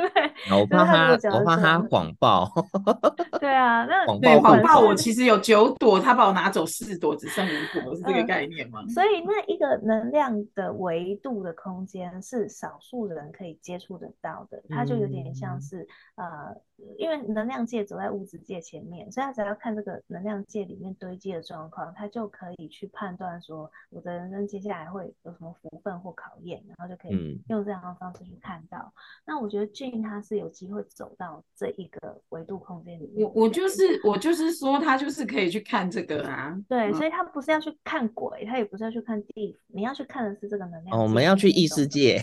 [0.59, 2.51] 我怕他，我怕他谎报。
[3.41, 8.83] 对啊，那谎报谎报，我其实有九朵，他把我拿走四朵，只剩五朵，是这个概念吗？
[8.89, 15.87] 所以那一个能量的维度的空间是少数人可以接触得到的，它就有点像是
[16.17, 16.57] 呃。
[16.99, 28.79] 因为能量界走在物质界前面，所以他只要看这个能量界里面堆积的状况，他就可以去判断说，我的人生接下来会有什么福分或考验，然后就可以用这样的方式去看到。
[28.79, 28.93] 嗯、
[29.27, 33.27] 那我觉得俊他是有机会走到这一个维度空间里面。
[33.27, 36.57] 我我就是我就是说他就是可以去看这个啊。
[36.69, 40.99] 对，所以他不是要去看鬼，他也不是要去看地府，你要去看的是这个能量。
[40.99, 42.23] 哦，我们要去异世界。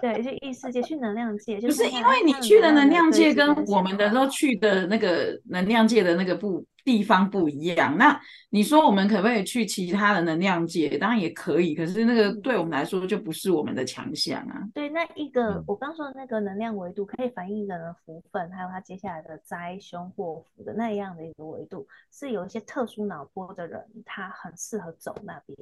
[0.00, 7.96] 对，去异世界，去能量界，不是因为你去的能量界跟我们的时候去的那个能量界的那个不地方不一样。
[7.96, 8.20] 那
[8.50, 10.98] 你说我们可不可以去其他的能量界？
[10.98, 14.68] 当然也可以，可是那个对我们来说就不是我们的强项啊。
[14.74, 25.56] 对，那一个我刚说的那个能量维度，可以反映人的福分，还有他接下来的灾凶祸福的那样的一个维度，是有一些特殊脑波的人，他很适合走那边。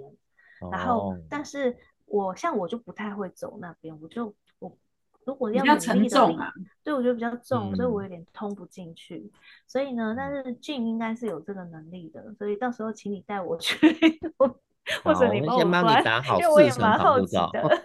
[0.70, 1.76] 然后，但是。
[2.12, 4.76] 我像我就不太会走那边，我就我
[5.24, 6.52] 如果要比较沉重啊，
[6.82, 9.30] 对，我觉得比较重，嗯、所以我有点通不进去。
[9.64, 13.78] 所以呢，但是俊应该是有这个能力的，所以到时候请你带我去，
[15.04, 16.02] 或者你帮我关，
[16.38, 17.82] 因为我也蛮好奇的。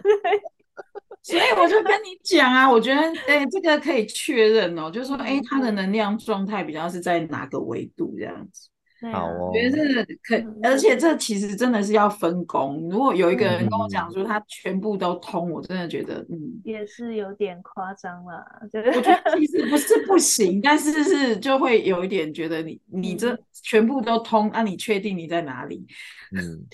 [1.22, 8.68] 所以我就跟你讲啊，我觉得哎、欸，这个可以确认哦，就是说哎、欸，他的能量状态比较是在哪个维度这样子。
[9.12, 12.88] 好哦，我觉得是可，而且这其实真的是要分工。
[12.90, 18.42] 如果有一个人跟我讲说他全部都通，我真的觉得，嗯，也是有点夸张了。
[18.62, 18.92] 我觉得
[19.36, 25.86] 其实不是不 行，但是是就会有一点觉得你你这全部都通，那你确定你在哪里？
[26.34, 26.64] 嗯，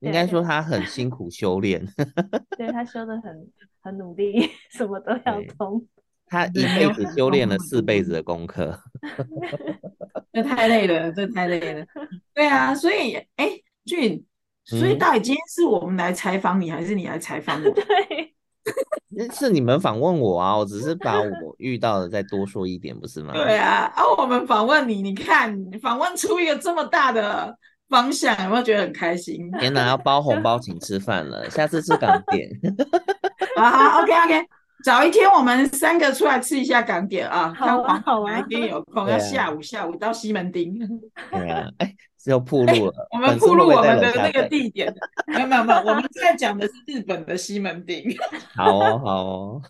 [0.00, 1.84] 应该说他很辛苦修炼，
[2.56, 5.84] 对他修的很很努力，什么都要通。
[6.32, 8.80] 他一辈子修炼了四辈子的功课，
[10.32, 11.84] 这太累了，这太累了。
[12.32, 13.50] 对啊，所以哎，
[13.84, 14.24] 俊，
[14.64, 17.68] 所以到底今天是我们来采访你，还是你来采访我？
[17.76, 23.34] 对，是你们访问我啊，我只是把我遇到的再多说一点，不是吗？
[23.36, 27.54] 对啊，啊，我们访问你，你看访问出一个这么大的
[27.90, 29.50] 方向，有没有觉得很开心？
[29.60, 32.48] 天哪，要包红包请吃饭了，下次吃港点。
[33.54, 34.46] 好好，OK OK。
[34.84, 37.52] 找一天，我们三个出来吃一下港点啊！
[37.56, 39.06] 好啊，好啊，哪一天有空？
[39.08, 40.76] 要下午，下午到西门町。
[41.30, 42.92] 对啊，哎，只有铺路了。
[43.12, 44.92] 我们铺路我们的那个地点。
[45.26, 48.04] 没有没有没有，我们在讲的是日本的西门町。
[48.56, 49.62] 好哦，好哦。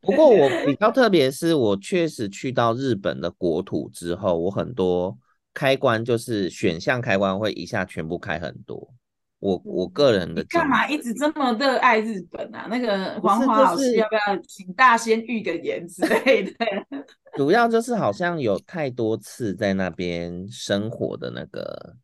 [0.00, 5.18] 不过我比较特别，是我确实去到日本的国土之后，我很多
[5.52, 8.88] 开关就是选项开关会一下全部开很多。
[9.42, 12.68] 我我个人的，干嘛一直这么热爱日本啊？
[12.70, 16.54] 那个黄华老师要不要请大仙预个言之类的？
[17.36, 21.96] 主要就是好像有太多次在那边生活的那个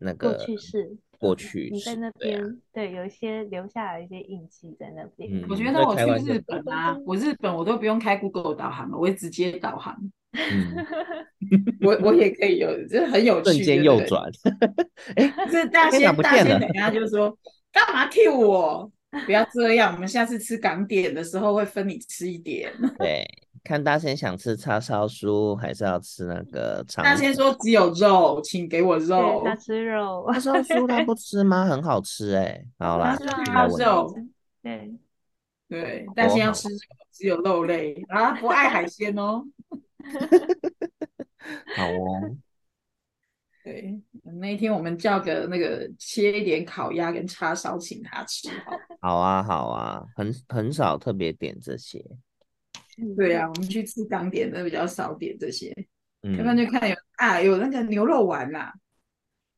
[0.00, 5.42] 那个过去式，过去你在那边对，有一些留下来一些印记在那边。
[5.48, 9.96] 我觉得我去日本啊，我日本我都不用开 Google 导航了，我会直接导航。
[10.32, 10.76] 嗯，
[11.80, 13.52] 我我也可以有，就是很有趣。
[13.52, 14.30] 瞬间右转，
[15.16, 17.36] 哎，这大仙大仙等下就说
[17.72, 18.92] 干嘛 Q 我？
[19.26, 22.72] 不要这样，我们下次吃港点的时候会分你吃一点。
[22.96, 23.26] 对，
[23.64, 27.04] 看大仙想吃叉烧酥，还是要吃那个肠？
[27.04, 29.42] 大仙说只有肉，请给我肉。
[29.44, 30.24] 他吃肉。
[30.32, 31.64] 叉烧酥他不吃吗？
[31.64, 32.66] 很好吃哎、欸。
[32.78, 34.14] 好啦，他吃肉。
[34.62, 34.94] 对
[35.68, 36.68] 对，大仙要吃
[37.12, 39.44] 只有肉类啊，不爱海鲜哦。
[41.76, 42.36] 好哦。
[43.62, 44.00] 对，
[44.40, 48.72] 那一天我们叫个那个切一点烤鸭跟叉烧请他吃好。
[49.02, 52.02] 好啊，好啊，很很少特别点这些。
[53.16, 55.70] 对啊，我们去吃港点的比较少点这些。
[56.22, 58.72] 嗯，要不然就看有啊，有那个牛肉丸啦。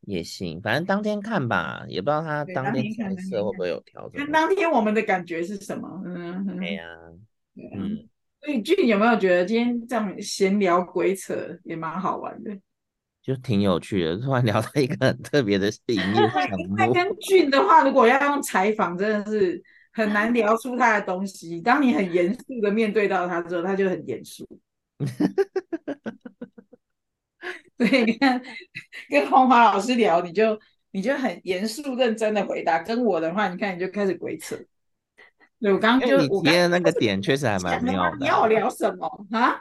[0.00, 4.20] 也行，反正当天看吧，也不知道他当天菜色会不会有调整。
[4.20, 6.02] 看当天我们的感觉是什么？
[6.04, 6.84] 嗯，对呀，
[7.54, 8.08] 嗯。
[8.44, 11.34] 所以俊有没有觉得今天这样闲聊鬼扯
[11.64, 12.50] 也蛮好玩的？
[13.22, 15.96] 就挺有趣的，突然聊到一个很特别的 事情。
[15.96, 19.62] 因为跟俊的话，如果要用采访，真的是
[19.92, 21.60] 很难聊出他的东西。
[21.60, 24.44] 当你很严肃的面对到他之后，他就很严肃。
[27.78, 28.42] 所以你看，
[29.08, 30.58] 跟红华老师聊，你就
[30.90, 32.82] 你就很严肃认真的回答。
[32.82, 34.56] 跟我的话，你看你就开始鬼扯。
[35.62, 38.16] 对，我刚刚就你提的那个点确实还蛮妙的。
[38.18, 39.54] 你要我聊什么啊？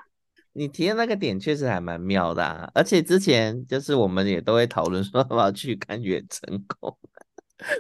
[0.54, 6.98] 你提的那个点确实还蛮妙的，啊，而且之前就是我们也都会讨论说要不要去看远成功，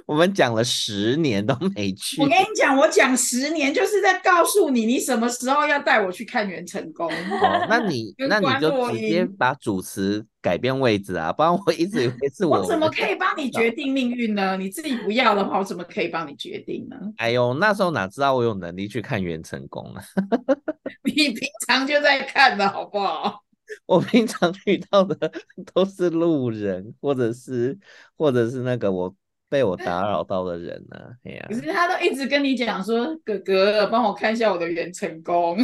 [0.05, 2.21] 我们讲了十年都没去。
[2.21, 7.11] 我跟你讲，我讲十年就是在告诉你，你什么时候要带我去看元成功。
[7.11, 12.59] 哦，那你 那你就直接把主持改变位置啊，不然我一直以为是我。
[12.59, 14.57] 我怎么可以帮你决定命运呢？
[14.57, 16.97] 你自己不要的话，我怎么可以帮你决定呢？
[17.17, 20.03] 哎呦，那时候哪知道我有能力去看元成功啊？
[21.05, 23.41] 你平常就在看的好不好？
[23.85, 25.31] 我平常遇到的
[25.73, 27.77] 都是路人，或者是
[28.17, 29.13] 或者是那个我
[29.47, 31.07] 被我打扰到的人呢、啊。
[31.23, 35.57] 哎呀，可是他都一直跟你讲说：“哥哥，帮我看一下我的元成功。”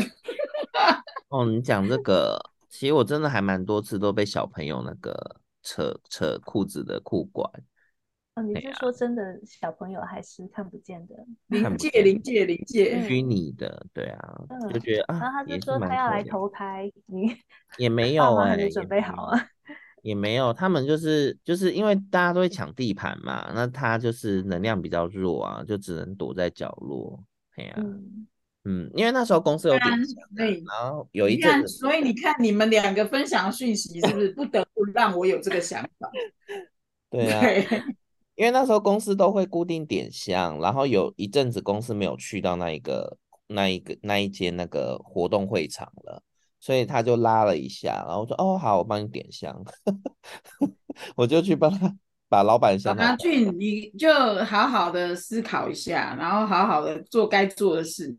[1.29, 2.39] 哦，你讲这个，
[2.69, 7.49] 其实我真的还蛮多次都被小朋友那个扯扯裤子的裤管。
[8.35, 11.15] 哦，你是说真的小朋友还是看不见的？
[11.47, 17.35] 临界临界临界虚拟的，对啊，嗯、就觉得啊，然后他就说他要来投胎，你
[17.79, 19.49] 也没有哎、欸，没准备好啊，
[20.03, 27.19] 也没有，他们就是就是因为大家都会抢地盘嘛，那他就是能量比较弱啊，就只能躲在角落，
[27.55, 28.27] 哎呀、啊，嗯，
[28.67, 30.15] 嗯，因为那时候公司有点响，
[30.67, 36.09] 然后有一阵子，所以你看你们两个分享的讯息是不是不得不让我有这个想法？
[37.09, 37.41] 对啊。
[37.41, 37.65] 对
[38.35, 46.21] 因为那时候公司都会固定点香，然后有一阵子公司没有去到那一个、那一个、那一间那个活动会场了，
[46.59, 49.59] 所以他就拉了一下，然后我说：“哦，好，我帮你点香。
[51.17, 51.91] ”我就去帮他
[52.29, 52.95] 把老板香。
[52.97, 54.13] 阿俊，你就
[54.45, 58.15] 好好的思考一下，然后好好的做该做的事，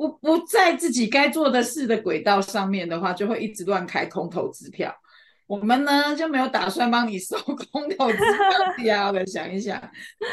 [0.00, 4.90] 不不在自己该做的事的轨道上面的话，就会一直乱开空头支票。
[5.46, 8.18] 我们呢就没有打算帮你收 空头支
[8.78, 9.78] 票，好的想一想。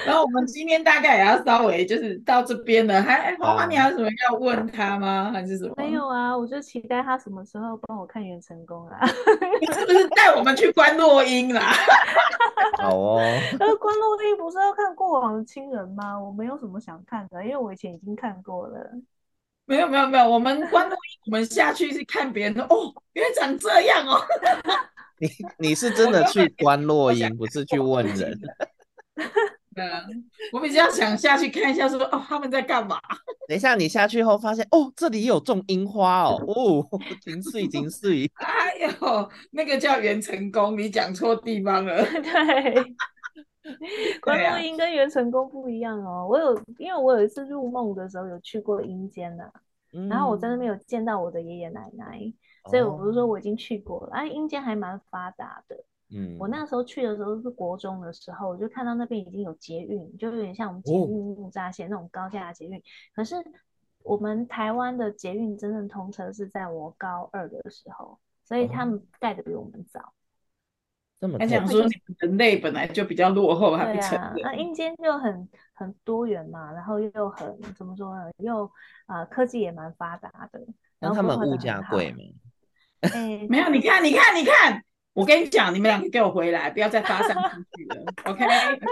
[0.05, 5.31] 然后我们今天大概也要稍微就是到这边了，还花花，你还有什么要问他吗？
[5.33, 5.73] 还是什么？
[5.75, 8.99] 没有啊，我就期待他什么时候帮我看元成功啊？
[9.59, 11.73] 你是不是带我们去观落阴啦？
[12.79, 13.19] 好哦。
[13.59, 16.17] 那观落阴不是要看过往的亲人吗？
[16.17, 18.91] 我没有什么想看的，因为我以前已经看过了。
[19.67, 24.19] 没有没有没有，我们观落阴，我们下去是看别人的哦，原来长这样哦。
[25.19, 25.29] 你
[25.69, 28.39] 你是真的去观落阴，不是去问人。
[29.75, 30.01] 对啊，
[30.51, 32.99] 我比较想下去看一下说，说哦他们在干嘛？
[33.47, 38.27] 等一下你下去后发现，哦这里有种樱花哦，哦金穗金穗。
[38.41, 42.03] 哎呦，那个叫元成功，你讲错地方了。
[42.09, 42.95] 对，
[44.21, 46.27] 观落阴跟元成功不一样哦。
[46.29, 49.51] 我有，因为我有一次入梦的时候有去过阴间呐，
[49.93, 52.33] 嗯、然后我在那边有见到我的爷爷奶奶。
[52.69, 55.85] 所以我不是说我已经去过了，哎、啊，阴间还蛮发达的。
[56.13, 62.77] 嗯，我那时候去的时候是国中的时候，我就看到那边已经有捷运，就有点像我们捷运木栅线那种高架捷运。
[62.77, 62.81] 哦、
[63.15, 63.37] 可是
[64.03, 70.11] 我们台湾的捷运真正通车是在我高二的时候，所以他们盖的比我们早。
[71.19, 71.83] 这么，还想说
[72.19, 74.19] 人类本来就比较落后，还不成？
[74.43, 78.31] 那阴间就很很多元嘛，然后又很怎么说呢？
[78.37, 78.65] 又
[79.07, 80.59] 啊、呃，科技也蛮发达的。
[80.99, 82.19] 然后他们物价贵吗？
[83.13, 88.45] 欸、 没有，你看，你看，你看，我跟你讲，你们两个给我回来，不要再发散出去了，OK？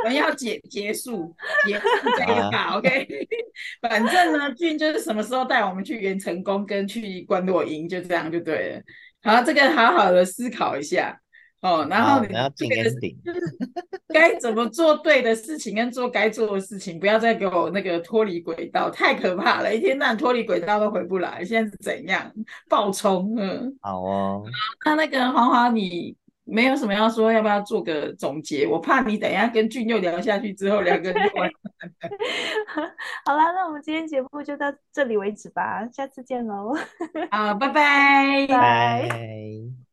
[0.04, 3.08] 我们要结结束，结束这一 把，OK？
[3.82, 8.82] 反正呢，俊就是什么时候带我们去元成功跟去观落营，就这样就对了。
[9.24, 11.20] 好，这个好好的思考一下。
[11.62, 13.40] 哦，然后你要进 ending，就是
[14.10, 21.44] 该怎么做对的事情，跟做该做的事情，不要再给我那个脱离轨道，太可怕了，一天到晚脱离轨道都回不来。
[21.44, 22.32] 现在是怎样
[22.70, 23.36] 爆冲？
[23.38, 24.44] 嗯，好哦。
[24.86, 28.68] 那那个黄华，你没有什么要说，要不要做个总结？
[28.68, 31.50] 我怕你等一下跟俊佑聊下去之后，两个人就完。
[33.26, 36.76] 好啦，那我们今天节目就到这里为止吧，下次见喽。
[37.32, 39.85] 好，拜拜，拜。